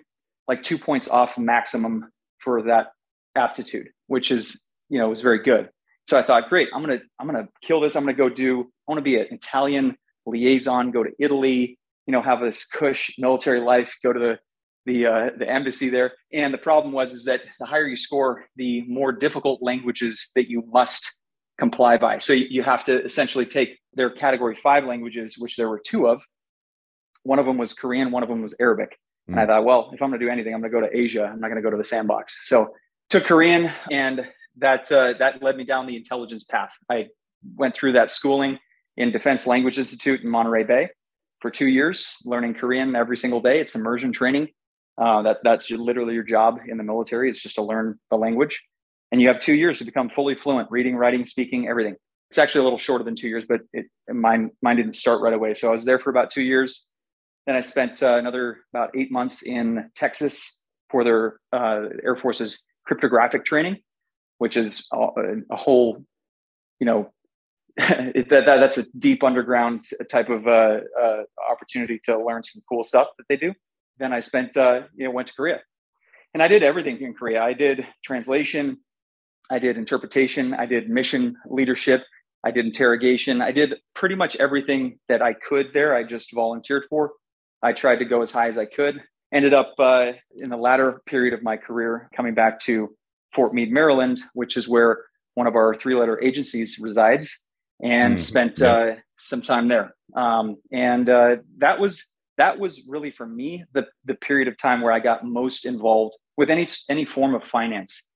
[0.49, 2.89] like two points off maximum for that
[3.37, 5.69] aptitude which is you know was very good
[6.11, 7.95] so I thought, great, I'm gonna I'm gonna kill this.
[7.95, 8.63] I'm gonna go do.
[8.63, 9.97] I want to be an Italian
[10.27, 10.91] liaison.
[10.91, 11.79] Go to Italy.
[12.07, 13.95] You know, have this cush military life.
[14.03, 14.41] Go to the
[14.87, 16.15] the uh, the embassy there.
[16.33, 20.51] And the problem was is that the higher you score, the more difficult languages that
[20.51, 21.17] you must
[21.61, 22.19] comply by.
[22.19, 26.25] So you have to essentially take their category five languages, which there were two of.
[27.23, 28.11] One of them was Korean.
[28.11, 28.99] One of them was Arabic.
[29.29, 29.35] Mm.
[29.35, 30.99] And I thought, well, if I'm going to do anything, I'm going to go to
[30.99, 31.31] Asia.
[31.33, 32.49] I'm not going to go to the sandbox.
[32.49, 32.75] So
[33.11, 36.71] took Korean and that uh, that led me down the intelligence path.
[36.91, 37.09] I
[37.57, 38.59] went through that schooling
[38.97, 40.89] in Defense Language Institute in Monterey Bay
[41.41, 43.61] for two years, learning Korean every single day.
[43.61, 44.49] It's immersion training.
[45.01, 47.31] Uh, that that's literally your job in the military.
[47.31, 48.63] It's just to learn the language,
[49.13, 51.97] and you have two years to become fully fluent, reading, writing, speaking, everything.
[52.29, 55.33] It's actually a little shorter than two years, but it, mine mine didn't start right
[55.33, 55.55] away.
[55.55, 56.89] So I was there for about two years.
[57.47, 60.57] Then I spent uh, another about eight months in Texas
[60.91, 63.79] for their uh, Air Force's cryptographic training
[64.41, 66.03] which is a, whole,
[66.79, 67.13] you know,
[67.77, 72.83] that, that, that's a deep underground type of uh, uh, opportunity to learn some cool
[72.83, 73.53] stuff that they do.
[73.99, 75.61] Then I spent, uh, you know, went to Korea,
[76.33, 77.43] and I did everything in Korea.
[77.43, 78.79] I did translation,
[79.51, 82.03] I did interpretation, I did mission leadership,
[82.43, 85.95] I did interrogation, I did pretty much everything that I could there.
[85.95, 87.13] I just volunteered for.
[87.63, 89.03] I tried to go as high as I could.
[89.35, 92.97] Ended up uh, in the latter period of my career coming back to
[93.35, 97.47] Fort Meade, Maryland, which is where one of our three letter agencies resides,
[97.83, 98.73] and mm, spent yeah.
[98.73, 99.95] uh, some time there.
[100.15, 102.05] Um, and uh, that was
[102.37, 106.17] that was really for me the the period of time where I got most involved
[106.37, 108.07] with any any form of finance,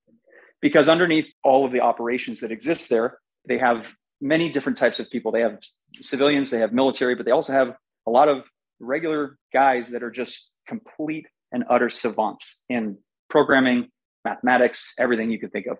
[0.60, 5.10] because underneath all of the operations that exist there, they have many different types of
[5.10, 5.30] people.
[5.30, 5.58] They have
[6.00, 8.44] civilians, they have military, but they also have a lot of
[8.80, 12.98] regular guys that are just complete and utter savants in
[13.30, 13.88] programming,
[14.24, 15.78] mathematics, everything you could think of.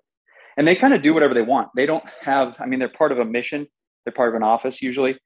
[0.57, 1.69] And they kind of do whatever they want.
[1.75, 3.67] They don't have, I mean, they're part of a mission,
[4.05, 5.19] they're part of an office usually,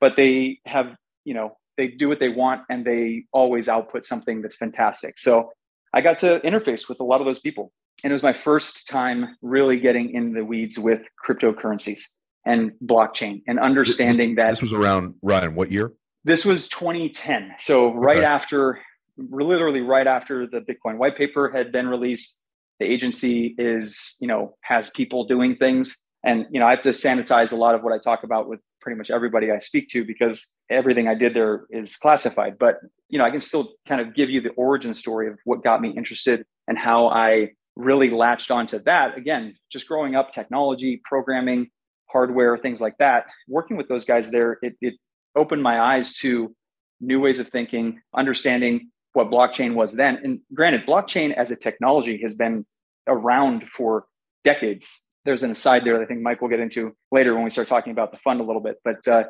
[0.00, 4.42] but they have, you know, they do what they want and they always output something
[4.42, 5.18] that's fantastic.
[5.18, 5.50] So
[5.94, 7.72] I got to interface with a lot of those people.
[8.02, 12.00] And it was my first time really getting in the weeds with cryptocurrencies
[12.44, 15.92] and blockchain and understanding this, that this was around Ryan, what year?
[16.24, 17.52] This was 2010.
[17.58, 18.26] So right okay.
[18.26, 18.80] after
[19.16, 22.41] literally right after the Bitcoin white paper had been released,
[22.82, 25.98] the agency is, you know, has people doing things.
[26.24, 28.60] And, you know, I have to sanitize a lot of what I talk about with
[28.80, 32.58] pretty much everybody I speak to because everything I did there is classified.
[32.58, 35.62] But you know, I can still kind of give you the origin story of what
[35.62, 39.16] got me interested and how I really latched onto that.
[39.16, 41.68] Again, just growing up, technology, programming,
[42.10, 43.26] hardware, things like that.
[43.48, 44.94] Working with those guys there, it, it
[45.36, 46.54] opened my eyes to
[47.00, 50.18] new ways of thinking, understanding what blockchain was then.
[50.24, 52.64] And granted, blockchain as a technology has been
[53.06, 54.06] around for
[54.44, 57.50] decades there's an aside there that I think Mike will get into later when we
[57.50, 58.78] start talking about the fund a little bit.
[58.84, 59.24] But uh,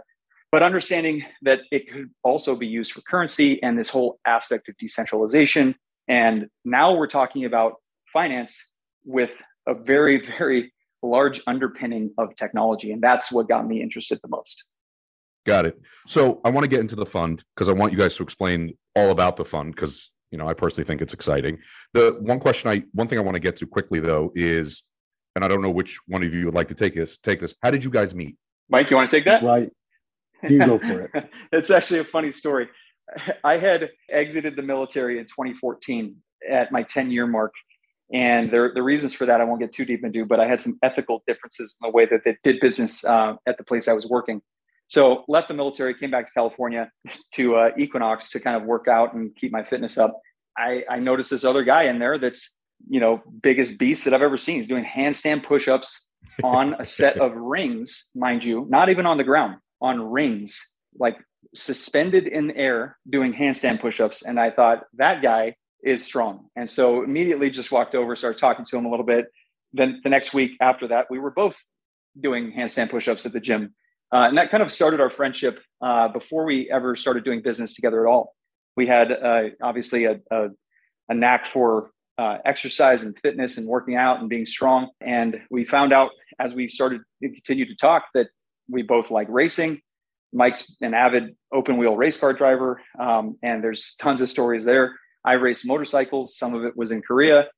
[0.51, 4.77] but understanding that it could also be used for currency and this whole aspect of
[4.79, 5.75] decentralization.
[6.09, 7.77] And now we're talking about
[8.13, 8.57] finance
[9.05, 9.33] with
[9.67, 14.65] a very very large underpinning of technology, and that's what got me interested the most.
[15.45, 15.81] Got it.
[16.07, 18.75] So I want to get into the fund because I want you guys to explain
[18.95, 21.59] all about the fund because you know I personally think it's exciting.
[21.93, 24.83] The one question I one thing I want to get to quickly though is
[25.35, 27.17] and I don't know which one of you would like to take this.
[27.17, 27.55] Take this.
[27.63, 28.37] How did you guys meet?
[28.69, 29.43] Mike, you want to take that?
[29.43, 29.71] Right.
[30.49, 31.31] You go for it.
[31.53, 32.69] it's actually a funny story.
[33.45, 36.17] I had exited the military in 2014
[36.51, 37.53] at my 10 year mark.
[38.13, 40.61] And there, the reasons for that I won't get too deep into, but I had
[40.61, 43.95] some ethical differences in the way that they did business uh, at the place I
[43.95, 44.43] was working.
[44.93, 46.91] So left the military, came back to California
[47.37, 50.21] to uh, Equinox to kind of work out and keep my fitness up.
[50.59, 52.55] I, I noticed this other guy in there that's
[52.89, 54.57] you know, biggest beast that I've ever seen.
[54.57, 56.11] He's doing handstand push-ups
[56.45, 60.61] on a set of rings, mind you, not even on the ground, on rings,
[60.99, 61.17] like
[61.55, 64.23] suspended in air doing handstand push-ups.
[64.27, 66.49] And I thought that guy is strong.
[66.55, 69.29] And so immediately just walked over, started talking to him a little bit.
[69.73, 71.59] Then the next week after that, we were both
[72.21, 73.75] doing handstand push-ups at the gym.
[74.13, 77.75] Uh, and that kind of started our friendship uh, before we ever started doing business
[77.75, 78.35] together at all.
[78.77, 80.49] We had uh, obviously a, a,
[81.09, 84.91] a knack for uh, exercise and fitness and working out and being strong.
[85.01, 88.29] And we found out as we started to continue to talk that
[88.69, 89.81] we both like racing.
[90.33, 94.95] Mike's an avid open wheel race car driver, um, and there's tons of stories there.
[95.25, 96.37] I race motorcycles.
[96.37, 97.49] Some of it was in Korea,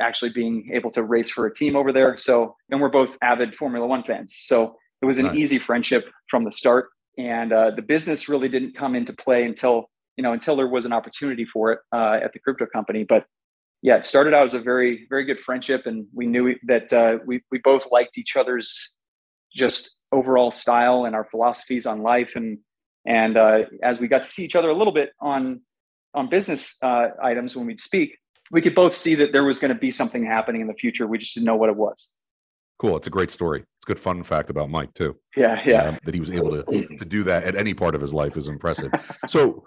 [0.00, 2.18] actually being able to race for a team over there.
[2.18, 4.34] So, and we're both avid Formula One fans.
[4.36, 5.36] So it was an nice.
[5.36, 6.88] easy friendship from the start.
[7.16, 10.84] And uh, the business really didn't come into play until you know until there was
[10.84, 13.04] an opportunity for it uh, at the crypto company.
[13.04, 13.26] But
[13.82, 17.18] yeah, it started out as a very, very good friendship, and we knew that uh,
[17.26, 18.96] we we both liked each other's
[19.54, 22.58] just overall style and our philosophies on life, and
[23.06, 25.60] and uh, as we got to see each other a little bit on
[26.14, 28.16] on business uh, items when we'd speak,
[28.50, 31.06] we could both see that there was going to be something happening in the future.
[31.06, 32.10] We just didn't know what it was.
[32.78, 32.96] Cool.
[32.96, 33.60] It's a great story.
[33.60, 35.16] It's a good fun fact about Mike too.
[35.36, 35.88] Yeah, yeah.
[35.88, 38.36] Um, that he was able to to do that at any part of his life
[38.36, 38.90] is impressive.
[39.26, 39.64] So,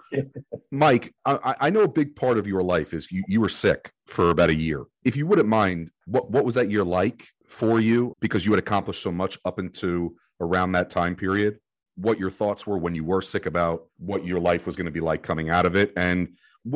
[0.70, 3.90] Mike, I, I, know a big part of your life is you, you were sick
[4.06, 4.84] for about a year.
[5.04, 8.14] If you wouldn't mind, what what was that year like for you?
[8.20, 11.58] Because you had accomplished so much up into around that time period.
[11.96, 14.92] What your thoughts were when you were sick about what your life was going to
[14.92, 16.28] be like coming out of it, and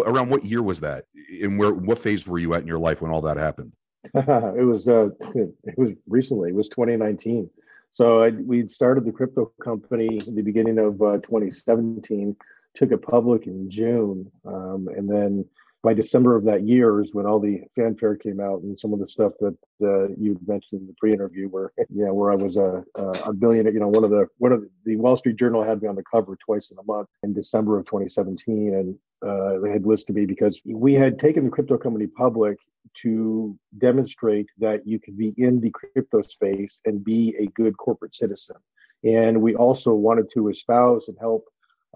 [0.04, 1.04] around what year was that?
[1.42, 3.72] And where what phase were you at in your life when all that happened?
[4.14, 6.50] it was uh, it was recently.
[6.50, 7.50] It was 2019.
[7.90, 12.36] So I, we'd started the crypto company the beginning of uh, 2017.
[12.74, 15.46] Took it public in June, um, and then
[15.86, 18.98] by December of that year is when all the fanfare came out and some of
[18.98, 22.82] the stuff that uh, you mentioned in the pre-interview, where yeah, where I was a
[22.96, 23.72] a billionaire.
[23.72, 25.94] You know, one of the one of the, the Wall Street Journal had me on
[25.94, 30.16] the cover twice in a month in December of 2017, and uh, they had listed
[30.16, 32.58] me because we had taken the crypto company public
[33.02, 38.16] to demonstrate that you could be in the crypto space and be a good corporate
[38.16, 38.56] citizen.
[39.04, 41.44] And we also wanted to espouse and help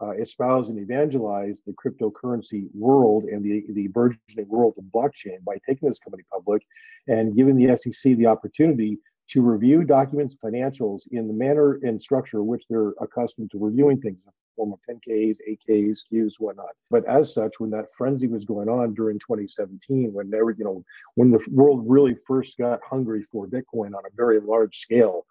[0.03, 5.59] uh, espouse and evangelize the cryptocurrency world and the, the burgeoning world of blockchain by
[5.67, 6.63] taking this company public
[7.09, 12.43] and giving the SEC the opportunity to review documents, financials in the manner and structure
[12.43, 16.71] which they're accustomed to reviewing things in the form of 10Ks, 8Ks, Qs, whatnot.
[16.91, 20.85] But as such, when that frenzy was going on during 2017, when there, you know,
[21.15, 25.27] when the world really first got hungry for Bitcoin on a very large scale,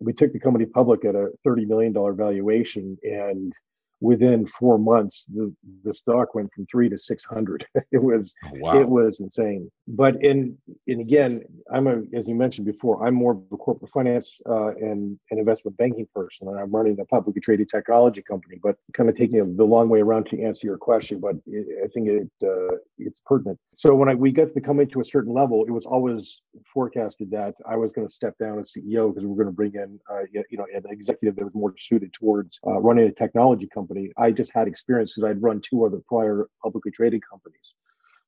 [0.00, 3.54] we took the company public at a $30 million valuation and
[4.00, 5.52] within four months the,
[5.84, 8.78] the stock went from three to 600 it was oh, wow.
[8.78, 9.70] it was insane.
[9.88, 13.90] But in and again i'm a as you mentioned before i'm more of a corporate
[13.90, 18.58] finance uh, and an investment banking person and i'm running a publicly traded technology company
[18.62, 21.88] but kind of taking the long way around to answer your question but it, i
[21.88, 23.58] think it uh, it's pertinent.
[23.76, 27.30] So when I, we got the company to a certain level it was always forecasted
[27.30, 29.74] that i was going to step down as ceo because we are going to bring
[29.74, 33.66] in uh, you know an executive that was more suited towards uh, running a technology
[33.66, 34.10] company company.
[34.16, 37.74] I just had experience because I'd run two other prior publicly traded companies.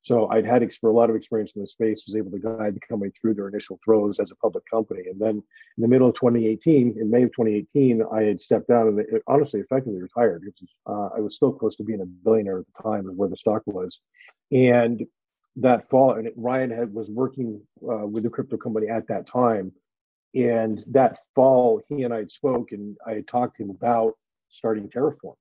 [0.01, 2.79] So I'd had a lot of experience in the space, was able to guide the
[2.87, 5.03] company through their initial throes as a public company.
[5.09, 5.43] And then
[5.77, 9.21] in the middle of 2018, in May of 2018, I had stepped down and it,
[9.27, 10.43] honestly effectively retired.
[10.45, 13.29] Was, uh, I was still close to being a billionaire at the time, is where
[13.29, 13.99] the stock was.
[14.51, 15.05] And
[15.57, 19.73] that fall, and Ryan had was working uh, with the crypto company at that time.
[20.33, 24.13] And that fall, he and I had spoke, and I had talked to him about
[24.47, 25.35] starting Terraform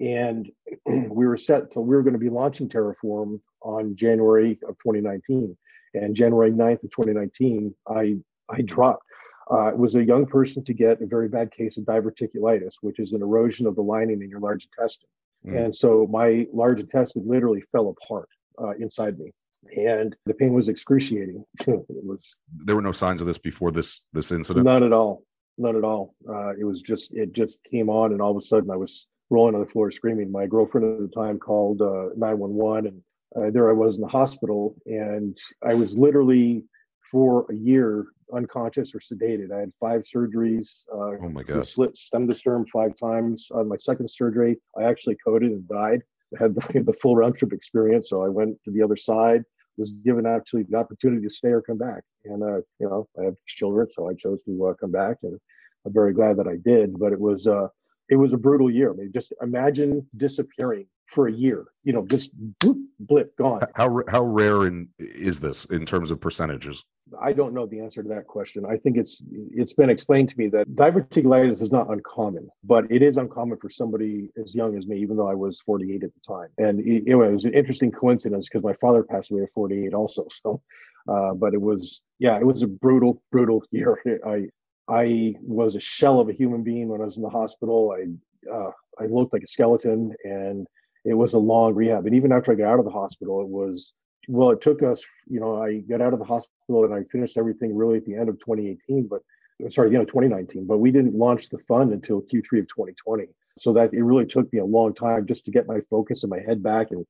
[0.00, 0.50] and
[0.86, 5.56] we were set to we were going to be launching terraform on january of 2019
[5.94, 8.16] and january 9th of 2019 i
[8.50, 9.02] i dropped.
[9.50, 12.98] Uh, it was a young person to get a very bad case of diverticulitis which
[12.98, 15.08] is an erosion of the lining in your large intestine.
[15.46, 15.64] Mm.
[15.64, 18.28] and so my large intestine literally fell apart
[18.60, 19.32] uh, inside me.
[19.76, 21.44] And the pain was excruciating.
[21.66, 24.64] It was there were no signs of this before this this incident?
[24.64, 25.24] Not at all.
[25.56, 26.14] Not at all.
[26.28, 29.06] Uh, it was just it just came on and all of a sudden i was
[29.30, 30.30] rolling on the floor screaming.
[30.30, 33.02] My girlfriend at the time called uh, 911, and
[33.36, 35.36] uh, there I was in the hospital, and
[35.66, 36.64] I was literally
[37.10, 39.52] for a year unconscious or sedated.
[39.52, 40.84] I had five surgeries.
[40.92, 41.64] Uh, oh my god!
[41.64, 43.48] Slit stem to sternum five times.
[43.52, 46.02] On my second surgery, I actually coded and died.
[46.38, 49.44] I had the, the full round trip experience, so I went to the other side.
[49.76, 53.26] Was given actually the opportunity to stay or come back, and uh, you know I
[53.26, 55.38] have children, so I chose to uh, come back, and
[55.86, 56.98] I'm very glad that I did.
[56.98, 57.68] But it was uh,
[58.08, 58.92] it was a brutal year.
[58.92, 61.66] I mean, just imagine disappearing for a year.
[61.84, 63.62] You know, just boop, blip, gone.
[63.74, 66.84] How how rare in, is this in terms of percentages?
[67.20, 68.64] I don't know the answer to that question.
[68.66, 73.02] I think it's it's been explained to me that diverticulitis is not uncommon, but it
[73.02, 76.20] is uncommon for somebody as young as me, even though I was 48 at the
[76.26, 76.48] time.
[76.58, 80.26] And it, it was an interesting coincidence because my father passed away at 48 also.
[80.42, 80.60] So,
[81.08, 83.98] uh, but it was yeah, it was a brutal, brutal year.
[84.26, 84.48] I
[84.88, 87.94] I was a shell of a human being when I was in the hospital.
[87.94, 90.66] I uh, I looked like a skeleton, and
[91.04, 92.06] it was a long rehab.
[92.06, 93.92] And even after I got out of the hospital, it was
[94.28, 94.50] well.
[94.50, 97.76] It took us, you know, I got out of the hospital and I finished everything
[97.76, 99.22] really at the end of 2018, but
[99.70, 100.66] sorry, the end of 2019.
[100.66, 103.26] But we didn't launch the fund until Q3 of 2020.
[103.58, 106.30] So that it really took me a long time just to get my focus and
[106.30, 107.04] my head back, and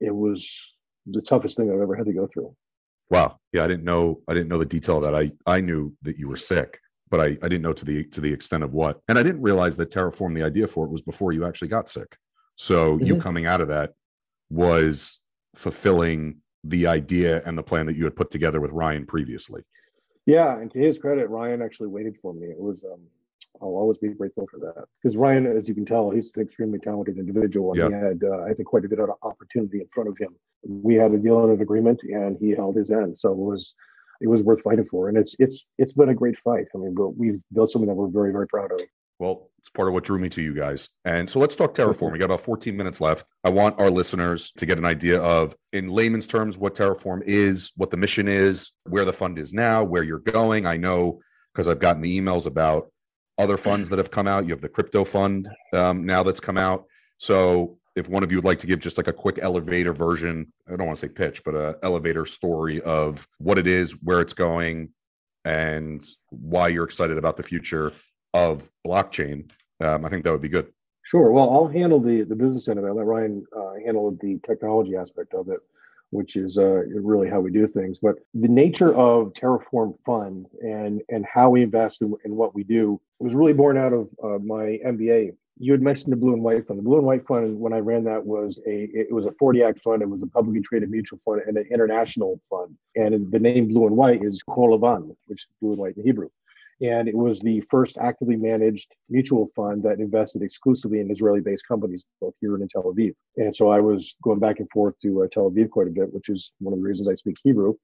[0.00, 2.54] it was the toughest thing I've ever had to go through.
[3.08, 3.38] Wow.
[3.52, 4.20] Yeah, I didn't know.
[4.28, 5.14] I didn't know the detail of that.
[5.14, 6.78] I I knew that you were sick
[7.12, 9.00] but I, I didn't know to the to the extent of what.
[9.06, 11.90] And I didn't realize that Terraform, the idea for it was before you actually got
[11.90, 12.16] sick.
[12.56, 13.04] So mm-hmm.
[13.04, 13.92] you coming out of that
[14.50, 15.20] was
[15.54, 19.62] fulfilling the idea and the plan that you had put together with Ryan previously.
[20.24, 22.46] Yeah, and to his credit, Ryan actually waited for me.
[22.46, 23.02] It was um,
[23.60, 26.78] I'll always be grateful for that because Ryan, as you can tell, he's an extremely
[26.78, 27.88] talented individual, and yeah.
[27.88, 30.34] he had uh, I think quite a bit of opportunity in front of him.
[30.64, 33.18] We had a deal and an agreement, and he held his end.
[33.18, 33.74] So it was
[34.22, 35.08] it was worth fighting for.
[35.08, 36.66] And it's it's it's been a great fight.
[36.74, 38.80] I mean, we've built something that we're very very proud of.
[39.18, 40.88] Well, it's part of what drew me to you guys.
[41.04, 42.10] And so let's talk Terraform.
[42.10, 43.26] We got about 14 minutes left.
[43.44, 47.70] I want our listeners to get an idea of, in layman's terms, what Terraform is,
[47.76, 50.66] what the mission is, where the fund is now, where you're going.
[50.66, 51.20] I know
[51.52, 52.90] because I've gotten the emails about
[53.38, 54.44] other funds that have come out.
[54.44, 56.86] You have the crypto fund um, now that's come out.
[57.18, 60.52] So if one of you would like to give just like a quick elevator version,
[60.66, 64.20] I don't want to say pitch, but a elevator story of what it is, where
[64.20, 64.90] it's going,
[65.44, 67.92] and why you're excited about the future
[68.34, 69.50] of blockchain,
[69.80, 70.72] um, I think that would be good.
[71.02, 71.32] Sure.
[71.32, 72.92] Well, I'll handle the the business end of it.
[72.92, 75.58] Let Ryan uh, handle the technology aspect of it,
[76.10, 77.98] which is uh, really how we do things.
[77.98, 82.62] But the nature of Terraform Fund and and how we invest in, in what we
[82.62, 86.42] do was really born out of uh, my MBA you had mentioned the blue and
[86.42, 86.78] white fund.
[86.78, 89.62] The blue and white fund, when I ran that, was a it was a 40
[89.62, 90.02] act fund.
[90.02, 92.76] It was a publicly traded mutual fund and an international fund.
[92.96, 96.04] And the name blue and white is Kol Levan, which is blue and white in
[96.04, 96.28] Hebrew.
[96.80, 102.02] And it was the first actively managed mutual fund that invested exclusively in Israeli-based companies,
[102.20, 103.14] both here and in Tel Aviv.
[103.36, 106.12] And so I was going back and forth to uh, Tel Aviv quite a bit,
[106.12, 107.74] which is one of the reasons I speak Hebrew.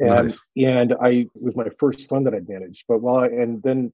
[0.00, 0.40] And nice.
[0.56, 2.86] and I it was my first fund that I managed.
[2.88, 3.92] But while I, and then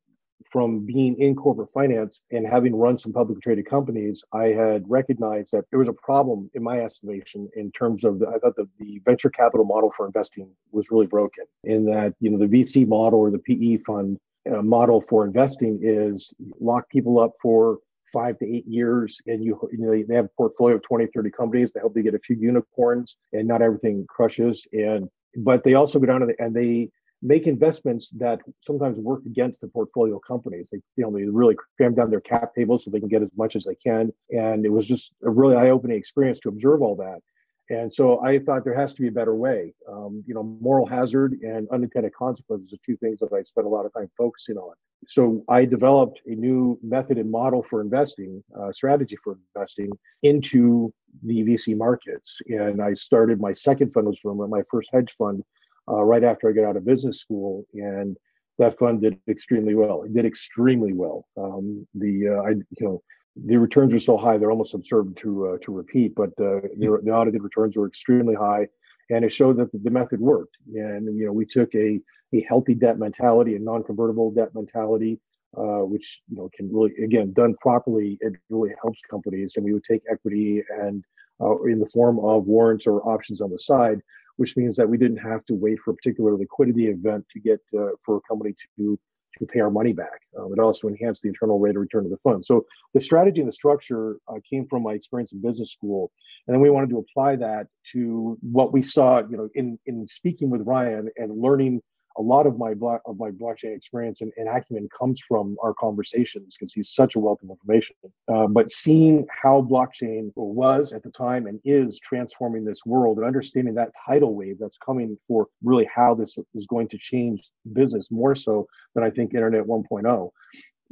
[0.50, 5.52] from being in corporate finance and having run some publicly traded companies, I had recognized
[5.52, 8.68] that there was a problem in my estimation in terms of the, I thought the,
[8.78, 12.86] the venture capital model for investing was really broken in that, you know, the VC
[12.86, 14.18] model or the PE fund
[14.50, 17.78] uh, model for investing is lock people up for
[18.12, 21.30] five to eight years and you, you know they have a portfolio of 20 30
[21.30, 25.08] companies they hope they get a few unicorns and not everything crushes and
[25.38, 26.88] but they also go down to and they
[27.22, 30.68] make investments that sometimes work against the portfolio companies.
[30.70, 33.30] They, you know, they really cram down their cap table so they can get as
[33.36, 34.12] much as they can.
[34.30, 37.20] And it was just a really eye-opening experience to observe all that.
[37.68, 39.74] And so I thought there has to be a better way.
[39.90, 43.70] Um, you know, moral hazard and unintended consequences are two things that I spent a
[43.70, 44.74] lot of time focusing on.
[45.08, 49.90] So I developed a new method and model for investing, uh, strategy for investing
[50.22, 50.92] into
[51.24, 52.40] the VC markets.
[52.46, 55.42] And I started my second fund was from my first hedge fund
[55.88, 58.16] uh, right after I got out of business school, and
[58.58, 60.02] that fund did extremely well.
[60.02, 61.26] It did extremely well.
[61.36, 63.02] Um, the uh, I you know
[63.36, 67.00] the returns are so high they're almost absurd to uh, to repeat, but uh, the,
[67.02, 68.66] the, audited returns were extremely high,
[69.10, 70.56] and it showed that the, the method worked.
[70.74, 72.00] And you know we took a
[72.34, 75.20] a healthy debt mentality, a non-convertible debt mentality,
[75.56, 79.72] uh, which you know can really again done properly it really helps companies and we
[79.72, 81.02] would take equity and
[81.40, 84.00] uh, in the form of warrants or options on the side
[84.36, 87.60] which means that we didn't have to wait for a particular liquidity event to get
[87.78, 88.98] uh, for a company to
[89.38, 90.22] to pay our money back.
[90.38, 92.42] Um, it also enhanced the internal rate of return of the fund.
[92.44, 92.64] So
[92.94, 96.10] the strategy and the structure uh, came from my experience in business school,
[96.46, 100.06] and then we wanted to apply that to what we saw, you know, in in
[100.08, 101.82] speaking with Ryan and learning
[102.18, 105.74] a lot of my block of my blockchain experience and, and acumen comes from our
[105.74, 107.96] conversations because he's such a wealth of information.
[108.32, 113.26] Uh, but seeing how blockchain was at the time and is transforming this world and
[113.26, 118.10] understanding that tidal wave that's coming for really how this is going to change business
[118.10, 120.30] more so than I think Internet 1.0,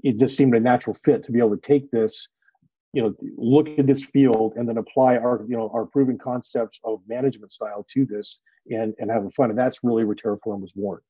[0.02, 2.28] it just seemed a natural fit to be able to take this
[2.92, 6.78] you know look at this field and then apply our you know our proven concepts
[6.84, 8.38] of management style to this
[8.70, 11.00] and and have fun and that's really where terraform was born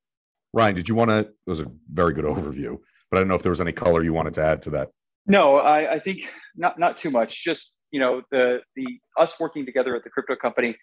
[0.54, 1.18] Ryan, did you want to?
[1.18, 2.78] It was a very good overview,
[3.10, 4.90] but I don't know if there was any color you wanted to add to that.
[5.26, 7.42] No, I, I think not not too much.
[7.42, 8.86] Just you know, the the
[9.18, 10.76] us working together at the crypto company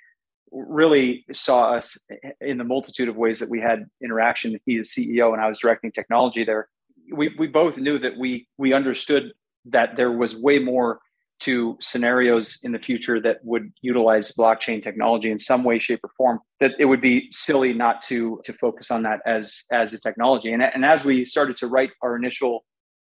[0.51, 1.97] really saw us
[2.41, 4.59] in the multitude of ways that we had interaction.
[4.65, 6.67] He is CEO, and I was directing technology there.
[7.13, 9.31] We we both knew that we we understood
[9.65, 10.99] that there was way more
[11.41, 16.09] to scenarios in the future that would utilize blockchain technology in some way shape or
[16.15, 19.99] form that it would be silly not to to focus on that as as a
[19.99, 22.63] technology and, and as we started to write our initial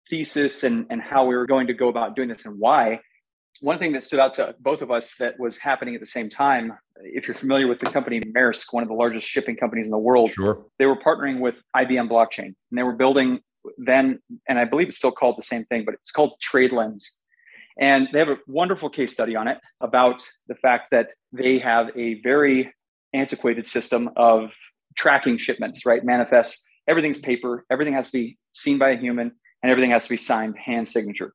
[0.09, 2.99] thesis and and how we were going to go about doing this and why
[3.61, 6.29] one thing that stood out to both of us that was happening at the same
[6.29, 6.73] time
[7.03, 9.97] if you're familiar with the company Maersk one of the largest shipping companies in the
[9.97, 10.65] world sure.
[10.77, 13.39] they were partnering with IBM blockchain and they were building
[13.77, 17.03] then and I believe it's still called the same thing but it's called TradeLens
[17.79, 21.89] and they have a wonderful case study on it about the fact that they have
[21.95, 22.73] a very
[23.13, 24.51] antiquated system of
[24.95, 26.03] tracking shipments, right?
[26.03, 30.09] Manifests, everything's paper, everything has to be seen by a human, and everything has to
[30.09, 31.33] be signed hand signature.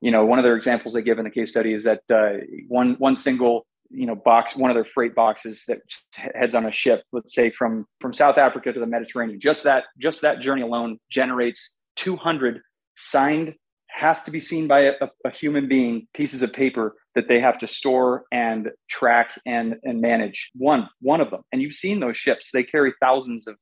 [0.00, 2.44] You know, one of their examples they give in the case study is that uh,
[2.68, 5.80] one one single you know box, one of their freight boxes that
[6.12, 9.84] heads on a ship, let's say from from South Africa to the Mediterranean, just that
[9.98, 12.62] just that journey alone generates 200
[12.96, 13.54] signed
[13.92, 17.58] has to be seen by a, a, human being pieces of paper that they have
[17.58, 20.50] to store and track and and manage.
[20.54, 21.42] One one of them.
[21.52, 22.50] And you've seen those ships.
[22.52, 23.56] They carry thousands of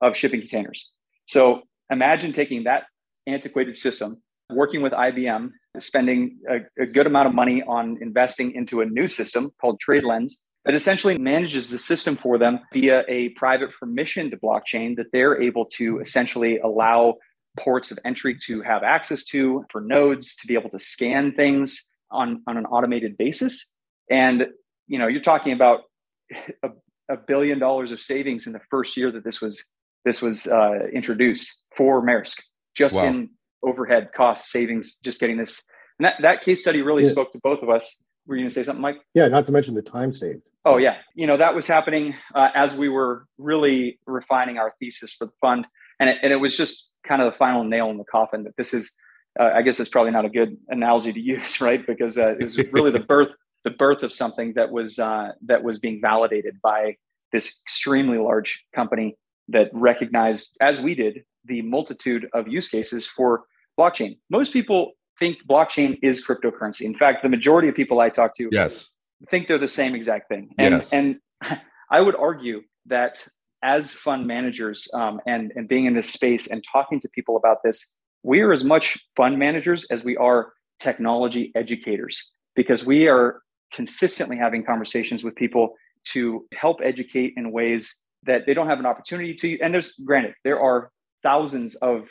[0.00, 0.90] of shipping containers.
[1.26, 2.84] So imagine taking that
[3.26, 8.80] antiquated system working with IBM spending a, a good amount of money on investing into
[8.80, 10.32] a new system called TradeLens
[10.64, 15.40] that essentially manages the system for them via a private permission to blockchain that they're
[15.40, 17.14] able to essentially allow
[17.56, 21.92] ports of entry to have access to for nodes to be able to scan things
[22.10, 23.74] on, on an automated basis.
[24.10, 24.46] And
[24.86, 25.82] you know you're talking about
[26.62, 26.70] a,
[27.10, 29.64] a billion dollars of savings in the first year that this was
[30.04, 32.40] this was uh, introduced for Maersk
[32.76, 33.04] just wow.
[33.04, 33.30] in
[33.64, 35.64] overhead cost savings just getting this.
[35.98, 37.10] And that, that case study really yeah.
[37.10, 38.02] spoke to both of us.
[38.26, 38.98] Were you going to say something mike?
[39.14, 40.42] Yeah not to mention the time saved.
[40.64, 40.96] Oh yeah.
[41.14, 45.32] You know that was happening uh, as we were really refining our thesis for the
[45.40, 45.66] fund
[46.00, 48.56] and it, and it was just kind of the final nail in the coffin that
[48.56, 48.92] this is
[49.38, 51.86] uh, i guess it's probably not a good analogy to use right?
[51.86, 53.30] Because uh, it was really the birth
[53.66, 56.94] the birth of something that was uh, that was being validated by
[57.32, 59.16] this extremely large company
[59.48, 63.44] that recognized as we did the multitude of use cases for
[63.78, 64.18] blockchain.
[64.30, 66.82] Most people think blockchain is cryptocurrency.
[66.82, 68.88] In fact the majority of people i talk to yes.
[69.30, 70.50] think they're the same exact thing.
[70.58, 70.92] And yes.
[70.92, 71.16] and
[71.90, 73.26] i would argue that
[73.66, 77.58] as fund managers um, and, and being in this space and talking to people about
[77.64, 83.40] this, we are as much fund managers as we are technology educators because we are
[83.72, 88.86] consistently having conversations with people to help educate in ways that they don't have an
[88.86, 89.58] opportunity to.
[89.60, 90.90] And there's granted, there are
[91.22, 92.08] thousands of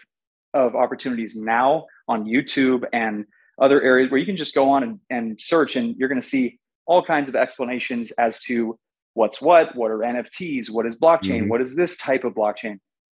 [0.54, 3.26] of opportunities now on YouTube and
[3.62, 6.26] other areas where you can just go on and, and search and you're going to
[6.26, 8.78] see all kinds of explanations as to
[9.16, 11.50] what's what, what are NFTs, what is blockchain, mm-hmm.
[11.50, 12.78] what is this type of blockchain.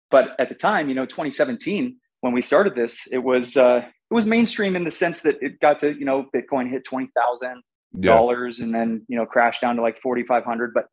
[0.09, 4.13] But at the time, you know, 2017, when we started this, it was uh, it
[4.13, 7.61] was mainstream in the sense that it got to you know Bitcoin hit twenty thousand
[7.93, 8.13] yeah.
[8.13, 10.73] dollars and then you know crashed down to like forty five hundred.
[10.73, 10.85] But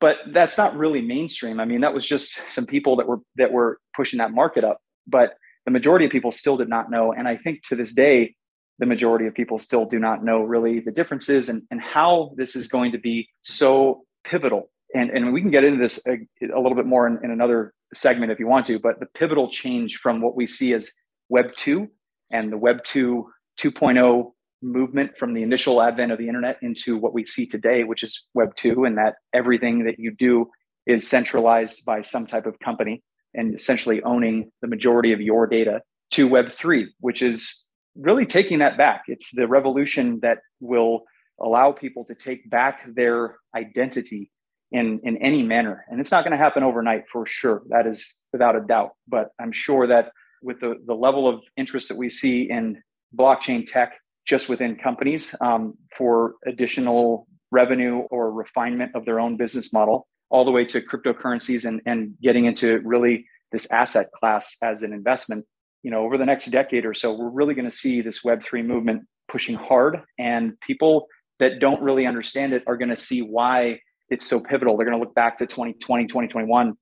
[0.00, 1.60] but that's not really mainstream.
[1.60, 4.78] I mean, that was just some people that were that were pushing that market up.
[5.06, 5.34] But
[5.64, 8.34] the majority of people still did not know, and I think to this day,
[8.78, 12.56] the majority of people still do not know really the differences and, and how this
[12.56, 14.70] is going to be so pivotal.
[14.94, 17.74] And, and we can get into this a, a little bit more in, in, another
[17.92, 20.92] segment if you want to, but the pivotal change from what we see as
[21.28, 21.88] Web 2
[22.30, 23.26] and the Web 2
[23.60, 28.02] 2.0 movement from the initial advent of the internet into what we see today, which
[28.02, 30.48] is Web 2, and that everything that you do
[30.86, 33.02] is centralized by some type of company
[33.34, 35.80] and essentially owning the majority of your data
[36.12, 37.64] to Web 3, which is
[37.96, 39.04] really taking that back.
[39.08, 41.04] It's the revolution that will
[41.40, 44.30] allow people to take back their identity
[44.72, 45.84] in, in any manner.
[45.88, 47.62] And it's not going to happen overnight for sure.
[47.68, 48.90] That is without a doubt.
[49.06, 50.12] But I'm sure that
[50.42, 52.82] with the, the level of interest that we see in
[53.16, 53.94] blockchain tech
[54.26, 60.44] just within companies um, for additional revenue or refinement of their own business model, all
[60.44, 65.46] the way to cryptocurrencies and, and getting into really this asset class as an investment
[65.84, 68.64] you know over the next decade or so we're really going to see this web3
[68.64, 71.06] movement pushing hard and people
[71.40, 73.78] that don't really understand it are going to see why
[74.08, 76.74] it's so pivotal they're going to look back to 2020 2021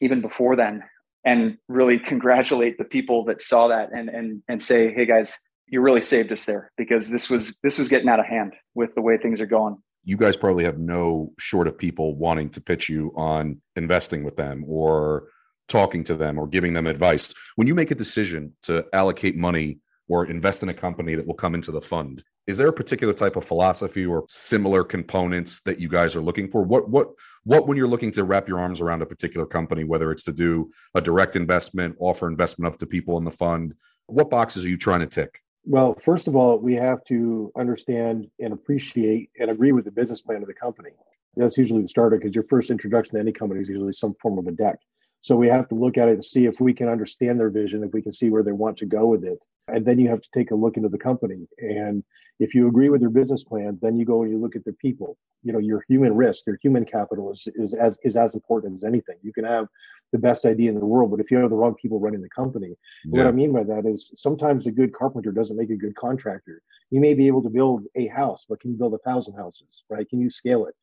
[0.00, 0.82] even before then
[1.24, 5.80] and really congratulate the people that saw that and and and say hey guys you
[5.80, 9.02] really saved us there because this was this was getting out of hand with the
[9.02, 12.88] way things are going you guys probably have no short of people wanting to pitch
[12.88, 15.28] you on investing with them or
[15.68, 17.34] talking to them or giving them advice.
[17.56, 21.34] When you make a decision to allocate money or invest in a company that will
[21.34, 25.78] come into the fund, is there a particular type of philosophy or similar components that
[25.78, 26.62] you guys are looking for?
[26.62, 27.08] What what
[27.44, 30.32] what when you're looking to wrap your arms around a particular company, whether it's to
[30.32, 33.74] do a direct investment, offer investment up to people in the fund,
[34.06, 35.42] what boxes are you trying to tick?
[35.64, 40.22] Well, first of all, we have to understand and appreciate and agree with the business
[40.22, 40.90] plan of the company.
[41.36, 44.38] That's usually the starter because your first introduction to any company is usually some form
[44.38, 44.78] of a deck.
[45.20, 47.84] So we have to look at it and see if we can understand their vision,
[47.84, 49.44] if we can see where they want to go with it.
[49.68, 51.46] And then you have to take a look into the company.
[51.58, 52.02] And
[52.38, 54.74] if you agree with their business plan, then you go and you look at their
[54.74, 55.16] people.
[55.42, 58.84] You know, your human risk, your human capital is, is as is as important as
[58.84, 59.16] anything.
[59.22, 59.66] You can have
[60.12, 62.28] the best idea in the world, but if you have the wrong people running the
[62.30, 63.18] company, yeah.
[63.18, 66.62] what I mean by that is sometimes a good carpenter doesn't make a good contractor.
[66.90, 69.84] You may be able to build a house, but can you build a thousand houses,
[69.90, 70.08] right?
[70.08, 70.74] Can you scale it?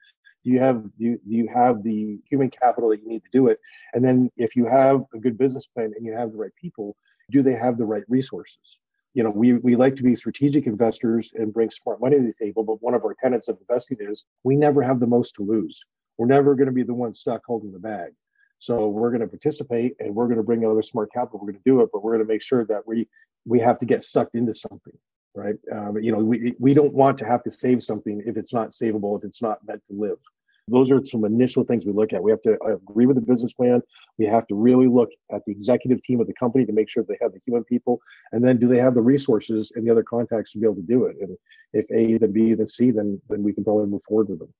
[0.46, 3.30] do you have do you, do you have the human capital that you need to
[3.34, 3.60] do it
[3.94, 6.96] and then if you have a good business plan and you have the right people
[7.32, 8.80] do they have the right resources?
[9.14, 12.46] You know we, we like to be strategic investors and bring smart money to the
[12.46, 15.44] table but one of our tenets of investing is we never have the most to
[15.44, 15.82] lose.
[16.18, 18.12] We're never going to be the one stuck holding the bag.
[18.60, 21.40] So we're going to participate and we're going to bring other smart capital.
[21.40, 23.08] We're going to do it but we're going to make sure that we
[23.46, 24.98] we have to get sucked into something
[25.36, 25.56] right?
[25.72, 28.72] Um, you know we, we don't want to have to save something if it's not
[28.72, 30.18] savable if it's not meant to live
[30.68, 32.24] those are some initial things we look at.
[32.24, 33.82] We have to agree with the business plan.
[34.18, 37.04] We have to really look at the executive team of the company to make sure
[37.04, 38.00] they have the human people,
[38.32, 40.82] and then do they have the resources and the other contacts to be able to
[40.82, 41.18] do it?
[41.22, 41.38] And
[41.74, 44.54] if A, then B, then C, then then we can probably move forward with them.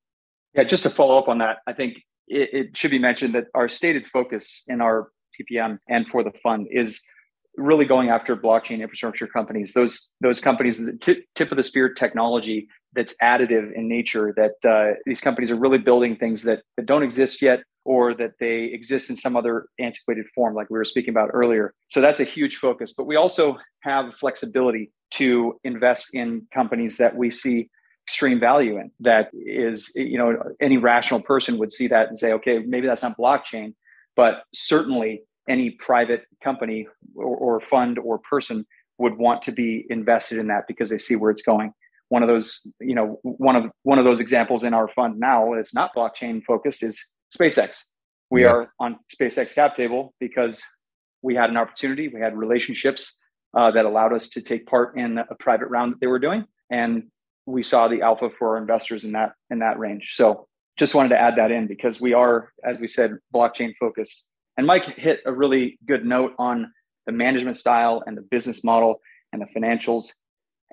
[0.54, 1.98] Yeah, just to follow up on that, I think
[2.28, 6.32] it, it should be mentioned that our stated focus in our PPM and for the
[6.44, 7.02] fund is
[7.58, 11.94] really going after blockchain infrastructure companies those those companies the tip, tip of the spear
[11.94, 16.86] technology that's additive in nature that uh, these companies are really building things that, that
[16.86, 20.86] don't exist yet or that they exist in some other antiquated form like we were
[20.86, 21.74] speaking about earlier.
[21.90, 27.16] So that's a huge focus but we also have flexibility to invest in companies that
[27.16, 27.70] we see
[28.08, 32.32] extreme value in that is you know any rational person would see that and say
[32.34, 33.74] okay maybe that's not blockchain
[34.16, 38.66] but certainly any private company or, or fund or person
[38.98, 41.72] would want to be invested in that because they see where it's going
[42.10, 45.54] one of those you know one of one of those examples in our fund now
[45.56, 47.84] that's not blockchain focused is SpaceX.
[48.30, 48.52] We yeah.
[48.52, 50.64] are on SpaceX cap table because
[51.22, 53.20] we had an opportunity, we had relationships
[53.56, 56.46] uh, that allowed us to take part in a private round that they were doing,
[56.70, 57.04] and
[57.46, 60.14] we saw the alpha for our investors in that in that range.
[60.16, 64.28] So just wanted to add that in because we are, as we said, blockchain focused.
[64.58, 66.72] And Mike hit a really good note on
[67.06, 69.02] the management style and the business model
[69.32, 70.12] and the financials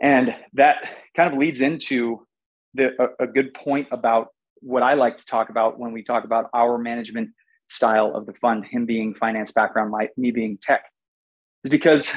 [0.02, 0.78] and that
[1.16, 2.26] kind of leads into
[2.74, 4.28] the, a, a good point about
[4.60, 7.30] what I like to talk about when we talk about our management
[7.68, 10.84] style of the fund, him being finance background, my, me being tech.
[11.64, 12.14] is because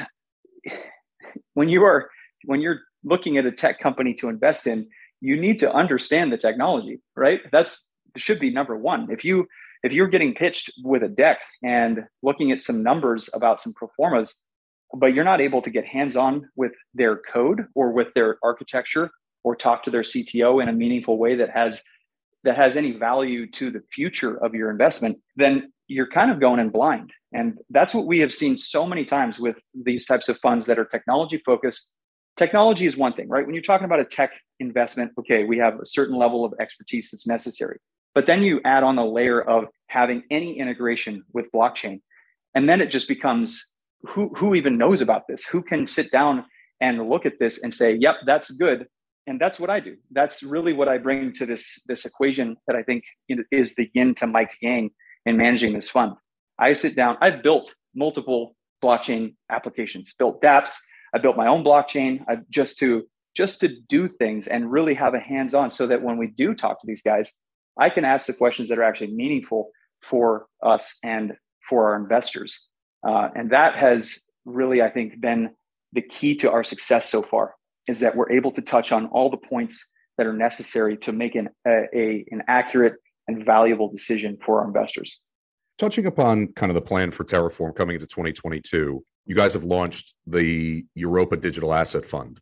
[1.54, 2.10] when you are
[2.44, 4.88] when you're looking at a tech company to invest in,
[5.20, 7.40] you need to understand the technology, right?
[7.52, 9.10] That's should be number one.
[9.10, 9.46] If you
[9.86, 13.88] if you're getting pitched with a deck and looking at some numbers about some pro
[13.96, 14.44] formas,
[14.92, 19.10] but you're not able to get hands-on with their code or with their architecture
[19.44, 21.82] or talk to their CTO in a meaningful way that has
[22.42, 26.60] that has any value to the future of your investment, then you're kind of going
[26.60, 27.12] in blind.
[27.32, 30.78] And that's what we have seen so many times with these types of funds that
[30.78, 31.92] are technology focused.
[32.36, 33.44] Technology is one thing, right?
[33.44, 34.30] When you're talking about a tech
[34.60, 37.78] investment, okay, we have a certain level of expertise that's necessary.
[38.16, 42.00] But then you add on the layer of having any integration with blockchain.
[42.54, 43.74] And then it just becomes
[44.08, 45.44] who, who even knows about this?
[45.44, 46.46] Who can sit down
[46.80, 48.86] and look at this and say, yep, that's good.
[49.26, 49.96] And that's what I do.
[50.12, 53.04] That's really what I bring to this, this equation that I think
[53.50, 54.92] is the yin to Mike's yang
[55.26, 56.14] in managing this fund.
[56.58, 60.74] I sit down, I've built multiple blockchain applications, built dApps,
[61.14, 63.06] I built my own blockchain I, just to
[63.36, 66.80] just to do things and really have a hands-on so that when we do talk
[66.80, 67.34] to these guys,
[67.78, 69.70] I can ask the questions that are actually meaningful
[70.02, 71.34] for us and
[71.68, 72.68] for our investors.
[73.06, 75.50] Uh, and that has really, I think, been
[75.92, 77.54] the key to our success so far
[77.88, 79.84] is that we're able to touch on all the points
[80.18, 82.94] that are necessary to make an, a, a an accurate
[83.28, 85.18] and valuable decision for our investors.
[85.78, 90.14] Touching upon kind of the plan for Terraform coming into 2022, you guys have launched
[90.26, 92.40] the Europa Digital Asset Fund,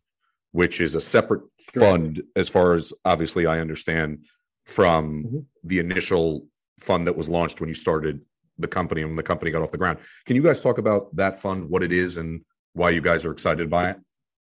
[0.51, 1.41] which is a separate
[1.73, 1.83] sure.
[1.83, 4.25] fund, as far as obviously I understand,
[4.65, 5.39] from mm-hmm.
[5.63, 6.47] the initial
[6.79, 8.21] fund that was launched when you started
[8.57, 9.99] the company and when the company got off the ground.
[10.25, 12.41] Can you guys talk about that fund, what it is, and
[12.73, 13.97] why you guys are excited by it?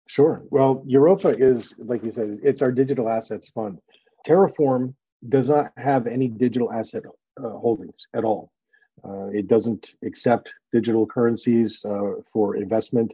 [0.08, 0.44] Sure.
[0.50, 3.80] Well, Europa is, like you said, it's our digital assets fund.
[4.28, 4.94] Terraform
[5.30, 7.04] does not have any digital asset
[7.42, 8.52] uh, holdings at all.
[9.04, 13.14] Uh, it doesn't accept digital currencies uh, for investment,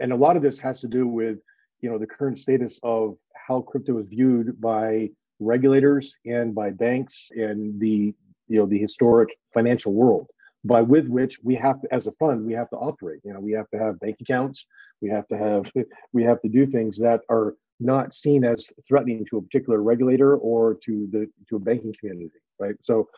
[0.00, 1.38] and a lot of this has to do with
[1.80, 5.10] you know the current status of how crypto is viewed by
[5.44, 8.14] regulators and by banks and the
[8.48, 10.26] you know the historic financial world
[10.64, 13.40] by with which we have to as a fund we have to operate you know
[13.40, 14.66] we have to have bank accounts
[15.00, 15.70] we have to have
[16.12, 20.36] we have to do things that are not seen as threatening to a particular regulator
[20.36, 22.76] or to the to a banking community, right?
[22.82, 23.08] So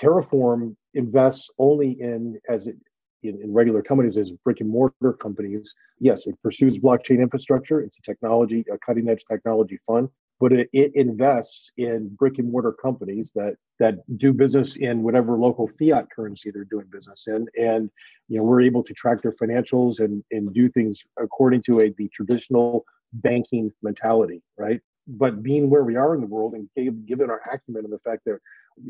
[0.00, 2.76] Terraform invests only in as it
[3.22, 5.74] in, in, regular companies as brick and mortar companies.
[5.98, 7.80] Yes, it pursues blockchain infrastructure.
[7.82, 10.08] It's a technology, a cutting edge technology fund,
[10.40, 15.38] but it, it invests in brick and mortar companies that that do business in whatever
[15.38, 17.46] local fiat currency they're doing business in.
[17.58, 17.90] And
[18.28, 21.90] you know, we're able to track their financials and and do things according to a
[21.98, 24.80] the traditional banking mentality, right?
[25.06, 26.68] But being where we are in the world and
[27.06, 28.38] given our acumen and the fact that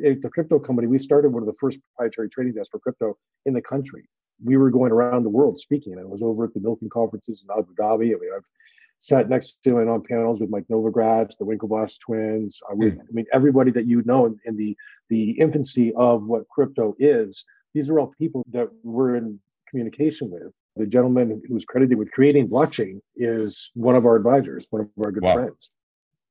[0.04, 3.16] eh, the crypto company, we started one of the first proprietary trading desks for crypto
[3.46, 4.04] in the country.
[4.42, 5.94] We were going around the world speaking.
[5.94, 8.14] And I was over at the Milken conferences in Abu Dhabi.
[8.14, 8.44] I mean, I've
[9.00, 12.60] sat next to and on panels with Mike Novogratz, the Winklevoss twins.
[12.70, 12.98] I, mm.
[13.00, 14.76] I mean, everybody that you know in, in the
[15.08, 17.44] the infancy of what crypto is.
[17.74, 19.38] These are all people that we're in
[19.68, 24.82] communication with the gentleman who's credited with creating blockchain is one of our advisors, one
[24.82, 25.34] of our good wow.
[25.34, 25.70] friends.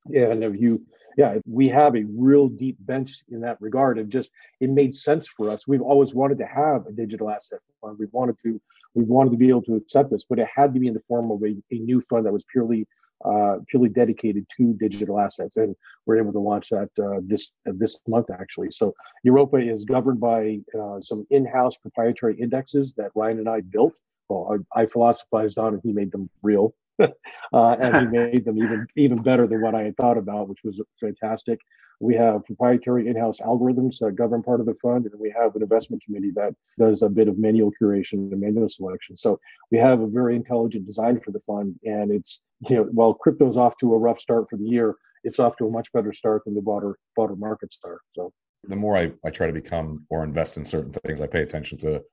[0.05, 0.81] And if you,
[1.17, 3.99] yeah, we have a real deep bench in that regard.
[3.99, 5.67] It just it made sense for us.
[5.67, 7.97] We've always wanted to have a digital asset fund.
[7.99, 8.61] We wanted to
[8.93, 11.03] we wanted to be able to accept this, but it had to be in the
[11.07, 12.87] form of a, a new fund that was purely
[13.25, 15.75] uh, purely dedicated to digital assets, and
[16.05, 18.71] we're able to launch that uh, this uh, this month actually.
[18.71, 23.99] So Europa is governed by uh, some in-house proprietary indexes that Ryan and I built
[24.29, 26.73] well, I, I philosophized on and he made them real.
[27.53, 30.59] uh, and he made them even even better than what I had thought about, which
[30.63, 31.59] was fantastic.
[32.01, 35.61] We have proprietary in-house algorithms that govern part of the fund, and we have an
[35.61, 39.17] investment committee that does a bit of manual curation and manual selection.
[39.17, 39.37] So
[39.69, 43.57] we have a very intelligent design for the fund, and it's you know while crypto's
[43.57, 46.45] off to a rough start for the year, it's off to a much better start
[46.45, 48.01] than the broader broader market start.
[48.15, 48.31] So
[48.63, 51.77] the more I, I try to become or invest in certain things, I pay attention
[51.79, 52.03] to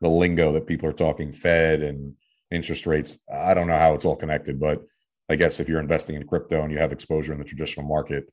[0.00, 2.14] the lingo that people are talking Fed and
[2.50, 3.18] interest rates.
[3.32, 4.84] I don't know how it's all connected, but
[5.28, 8.32] I guess if you're investing in crypto and you have exposure in the traditional market,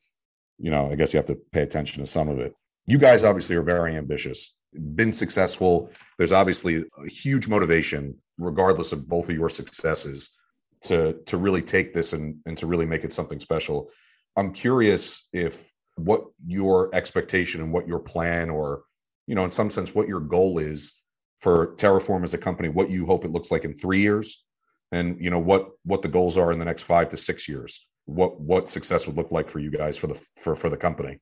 [0.59, 2.53] you know, I guess you have to pay attention to some of it.
[2.86, 4.55] You guys obviously are very ambitious,
[4.95, 5.89] been successful.
[6.18, 10.38] There's obviously a huge motivation, regardless of both of your successes,
[10.82, 13.89] to to really take this and, and to really make it something special.
[14.36, 18.84] I'm curious if what your expectation and what your plan or
[19.28, 21.03] you know in some sense what your goal is
[21.44, 24.46] for Terraform as a company, what you hope it looks like in three years,
[24.94, 27.86] and you know what what the goals are in the next five to six years.
[28.06, 31.20] What what success would look like for you guys for the for for the company.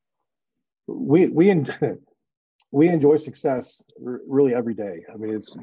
[0.88, 1.66] We we
[2.72, 5.04] we enjoy success really every day.
[5.12, 5.58] I mean, it's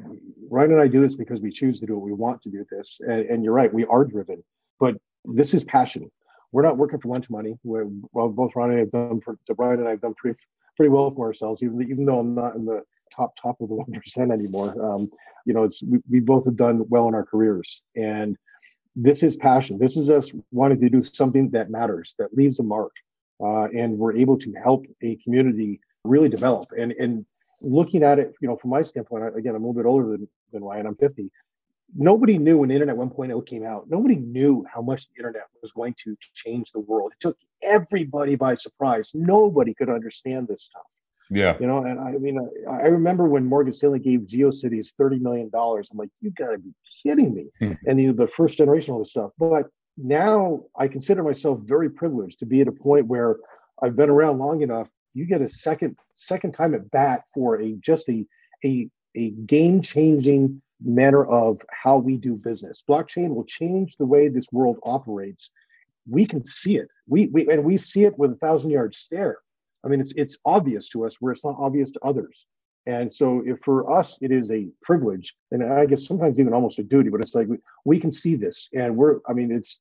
[0.49, 1.99] Ryan and I do this because we choose to do it.
[2.01, 4.43] We want to do this, and, and you're right, we are driven.
[4.77, 6.11] But this is passion.
[6.51, 7.57] We're not working for lunch money.
[7.63, 10.37] We're, well, both Ryan and I have done for Brian and I have done pretty
[10.75, 12.83] pretty well for ourselves, even even though I'm not in the
[13.15, 14.73] top top of the one percent anymore.
[14.83, 15.11] Um,
[15.45, 18.37] you know, it's we, we both have done well in our careers, and
[18.95, 19.77] this is passion.
[19.77, 22.91] This is us wanting to do something that matters, that leaves a mark,
[23.41, 26.67] uh, and we're able to help a community really develop.
[26.77, 27.25] And and
[27.61, 30.27] looking at it, you know, from my standpoint, again, I'm a little bit older than
[30.51, 30.87] than Ryan.
[30.87, 31.31] I'm 50.
[31.95, 33.89] Nobody knew when Internet 1.0 came out.
[33.89, 37.13] Nobody knew how much the internet was going to change the world.
[37.13, 39.11] It took everybody by surprise.
[39.15, 40.83] Nobody could understand this stuff.
[41.29, 41.57] Yeah.
[41.59, 45.51] You know, and I mean, I, I remember when Morgan Stanley gave GeoCities $30 million.
[45.53, 46.73] I'm like, you got to be
[47.03, 47.49] kidding me.
[47.59, 47.73] Hmm.
[47.85, 49.31] And you know, the first generation of this stuff.
[49.37, 49.67] But
[49.97, 53.37] now I consider myself very privileged to be at a point where
[53.81, 54.89] I've been around long enough.
[55.13, 58.25] You get a second second time at bat for a just a
[58.65, 62.83] a, a game changing manner of how we do business.
[62.87, 65.51] Blockchain will change the way this world operates.
[66.09, 66.87] We can see it.
[67.07, 69.39] We, we and we see it with a thousand yard stare.
[69.85, 72.45] I mean, it's it's obvious to us where it's not obvious to others.
[72.85, 76.79] And so, if for us it is a privilege, and I guess sometimes even almost
[76.79, 79.19] a duty, but it's like we, we can see this, and we're.
[79.27, 79.79] I mean, it's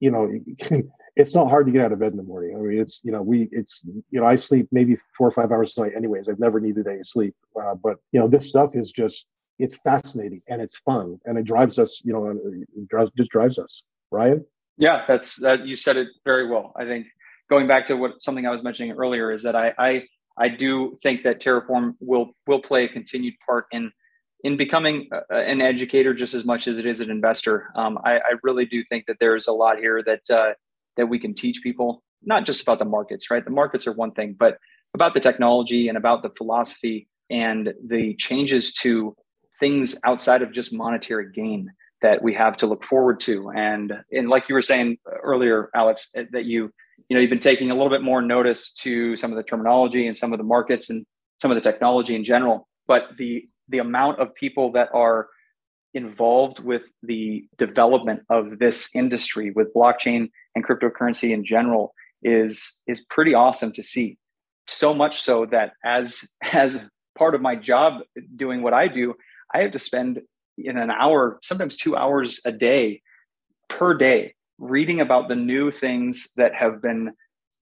[0.00, 0.32] you know,
[1.16, 2.56] it's not hard to get out of bed in the morning.
[2.56, 5.52] I mean, it's you know, we it's you know, I sleep maybe four or five
[5.52, 6.28] hours a night, anyways.
[6.28, 9.26] I've never needed any sleep, uh, but you know, this stuff is just
[9.58, 12.02] it's fascinating and it's fun and it drives us.
[12.04, 13.82] You know, it drives, just drives us.
[14.10, 14.44] Ryan.
[14.78, 15.66] Yeah, that's that.
[15.66, 16.72] You said it very well.
[16.76, 17.06] I think
[17.48, 20.06] going back to what something I was mentioning earlier is that I I,
[20.38, 23.90] I do think that Terraform will will play a continued part in
[24.44, 27.70] in becoming a, an educator just as much as it is an investor.
[27.74, 30.52] Um, I, I, really do think that there's a lot here that uh,
[30.96, 33.44] that we can teach people, not just about the markets, right?
[33.44, 34.58] The markets are one thing, but
[34.94, 39.16] about the technology and about the philosophy and the changes to
[39.58, 41.72] things outside of just monetary gain
[42.02, 43.50] that we have to look forward to.
[43.50, 46.72] And and like you were saying earlier, Alex, that you
[47.08, 50.06] you know you've been taking a little bit more notice to some of the terminology
[50.06, 51.04] and some of the markets and
[51.40, 55.28] some of the technology in general but the the amount of people that are
[55.94, 63.04] involved with the development of this industry with blockchain and cryptocurrency in general is is
[63.08, 64.18] pretty awesome to see.
[64.68, 68.02] So much so that as as part of my job
[68.36, 69.14] doing what i do
[69.54, 70.20] i have to spend
[70.58, 73.00] in an hour sometimes two hours a day
[73.70, 77.12] per day reading about the new things that have been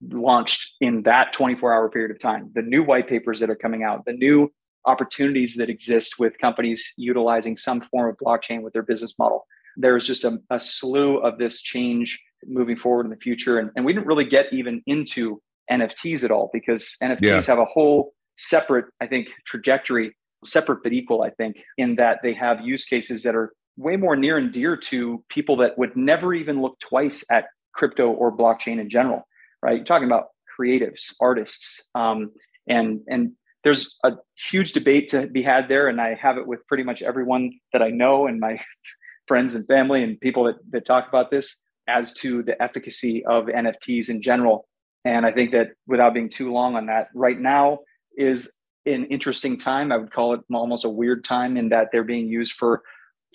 [0.09, 3.83] launched in that 24 hour period of time, the new white papers that are coming
[3.83, 4.51] out, the new
[4.85, 9.45] opportunities that exist with companies utilizing some form of blockchain with their business model.
[9.77, 13.59] There's just a, a slew of this change moving forward in the future.
[13.59, 15.41] And, and, we didn't really get even into
[15.71, 17.41] NFTs at all because NFTs yeah.
[17.41, 22.33] have a whole separate, I think, trajectory, separate but equal, I think, in that they
[22.33, 26.33] have use cases that are way more near and dear to people that would never
[26.33, 29.27] even look twice at crypto or blockchain in general,
[29.61, 29.77] right?
[29.77, 30.27] You're talking about
[30.59, 32.31] creatives, artists, um,
[32.67, 33.31] and and
[33.63, 34.11] there's a
[34.49, 37.81] huge debate to be had there, and I have it with pretty much everyone that
[37.81, 38.59] I know and my
[39.27, 43.45] friends and family and people that that talk about this as to the efficacy of
[43.45, 44.67] NFTs in general.
[45.03, 47.79] And I think that without being too long on that, right now
[48.17, 48.51] is
[48.87, 49.91] an interesting time.
[49.91, 52.81] I would call it almost a weird time in that they're being used for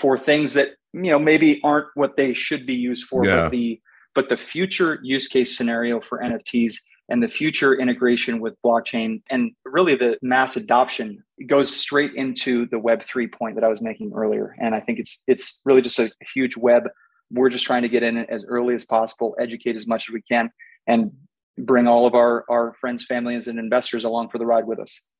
[0.00, 3.42] for things that you know maybe aren't what they should be used for yeah.
[3.42, 3.80] but the
[4.14, 6.76] but the future use case scenario for nfts
[7.10, 12.78] and the future integration with blockchain and really the mass adoption goes straight into the
[12.78, 14.56] web 3 point that i was making earlier.
[14.58, 16.88] And i think it's it's really just a huge web.
[17.32, 20.12] We're just trying to get in it as early as possible educate as much as
[20.12, 20.50] we can
[20.86, 21.12] and
[21.58, 25.10] bring all of our our friends families and investors along for the ride with us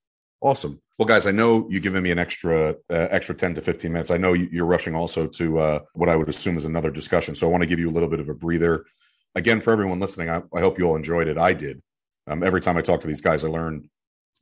[0.43, 0.81] Awesome.
[0.99, 4.11] Well, guys, I know you've given me an extra uh, extra ten to fifteen minutes.
[4.11, 7.35] I know you're rushing also to uh, what I would assume is another discussion.
[7.35, 8.87] So I want to give you a little bit of a breather.
[9.35, 11.39] Again, for everyone listening, I, I hope you all enjoyed it.
[11.39, 11.83] I did.
[12.27, 13.89] Um, every time I talk to these guys, I learn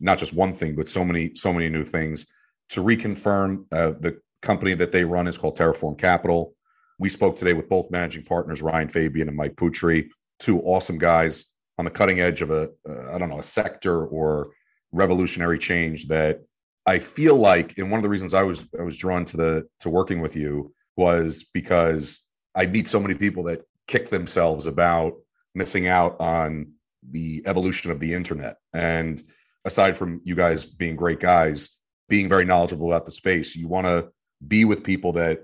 [0.00, 2.26] not just one thing, but so many so many new things.
[2.70, 6.54] To reconfirm, uh, the company that they run is called Terraform Capital.
[7.00, 11.46] We spoke today with both managing partners, Ryan Fabian and Mike Poutre, two awesome guys
[11.76, 14.50] on the cutting edge of a uh, I don't know a sector or
[14.92, 16.42] revolutionary change that
[16.86, 19.68] I feel like, and one of the reasons I was I was drawn to the
[19.80, 25.14] to working with you was because I meet so many people that kick themselves about
[25.54, 26.72] missing out on
[27.10, 28.56] the evolution of the internet.
[28.72, 29.22] And
[29.64, 31.70] aside from you guys being great guys,
[32.08, 34.08] being very knowledgeable about the space, you want to
[34.46, 35.40] be with people that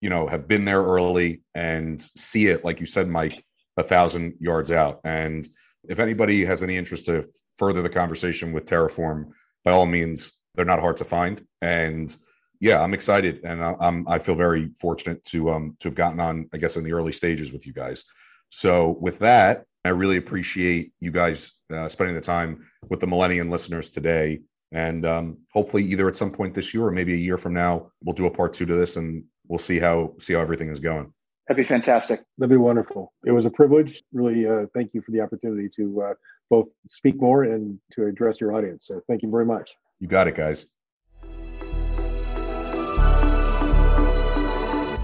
[0.00, 3.44] you know have been there early and see it, like you said, Mike,
[3.76, 5.00] a thousand yards out.
[5.04, 5.46] And
[5.88, 7.28] if anybody has any interest to
[7.58, 9.30] further the conversation with Terraform,
[9.64, 11.44] by all means, they're not hard to find.
[11.62, 12.14] And
[12.60, 16.48] yeah, I'm excited, and I'm I feel very fortunate to um to have gotten on,
[16.54, 18.04] I guess, in the early stages with you guys.
[18.50, 23.50] So with that, I really appreciate you guys uh, spending the time with the Millennium
[23.50, 24.40] listeners today.
[24.72, 27.90] And um, hopefully, either at some point this year or maybe a year from now,
[28.02, 30.80] we'll do a part two to this, and we'll see how see how everything is
[30.80, 31.12] going.
[31.48, 32.22] That'd be fantastic.
[32.38, 33.12] That'd be wonderful.
[33.24, 34.02] It was a privilege.
[34.12, 36.14] Really, uh, thank you for the opportunity to uh,
[36.48, 38.86] both speak more and to address your audience.
[38.86, 39.76] So, thank you very much.
[40.00, 40.70] You got it, guys.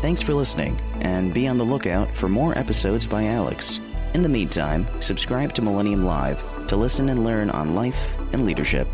[0.01, 3.81] Thanks for listening, and be on the lookout for more episodes by Alex.
[4.15, 8.89] In the meantime, subscribe to Millennium Live to listen and learn on life and leadership.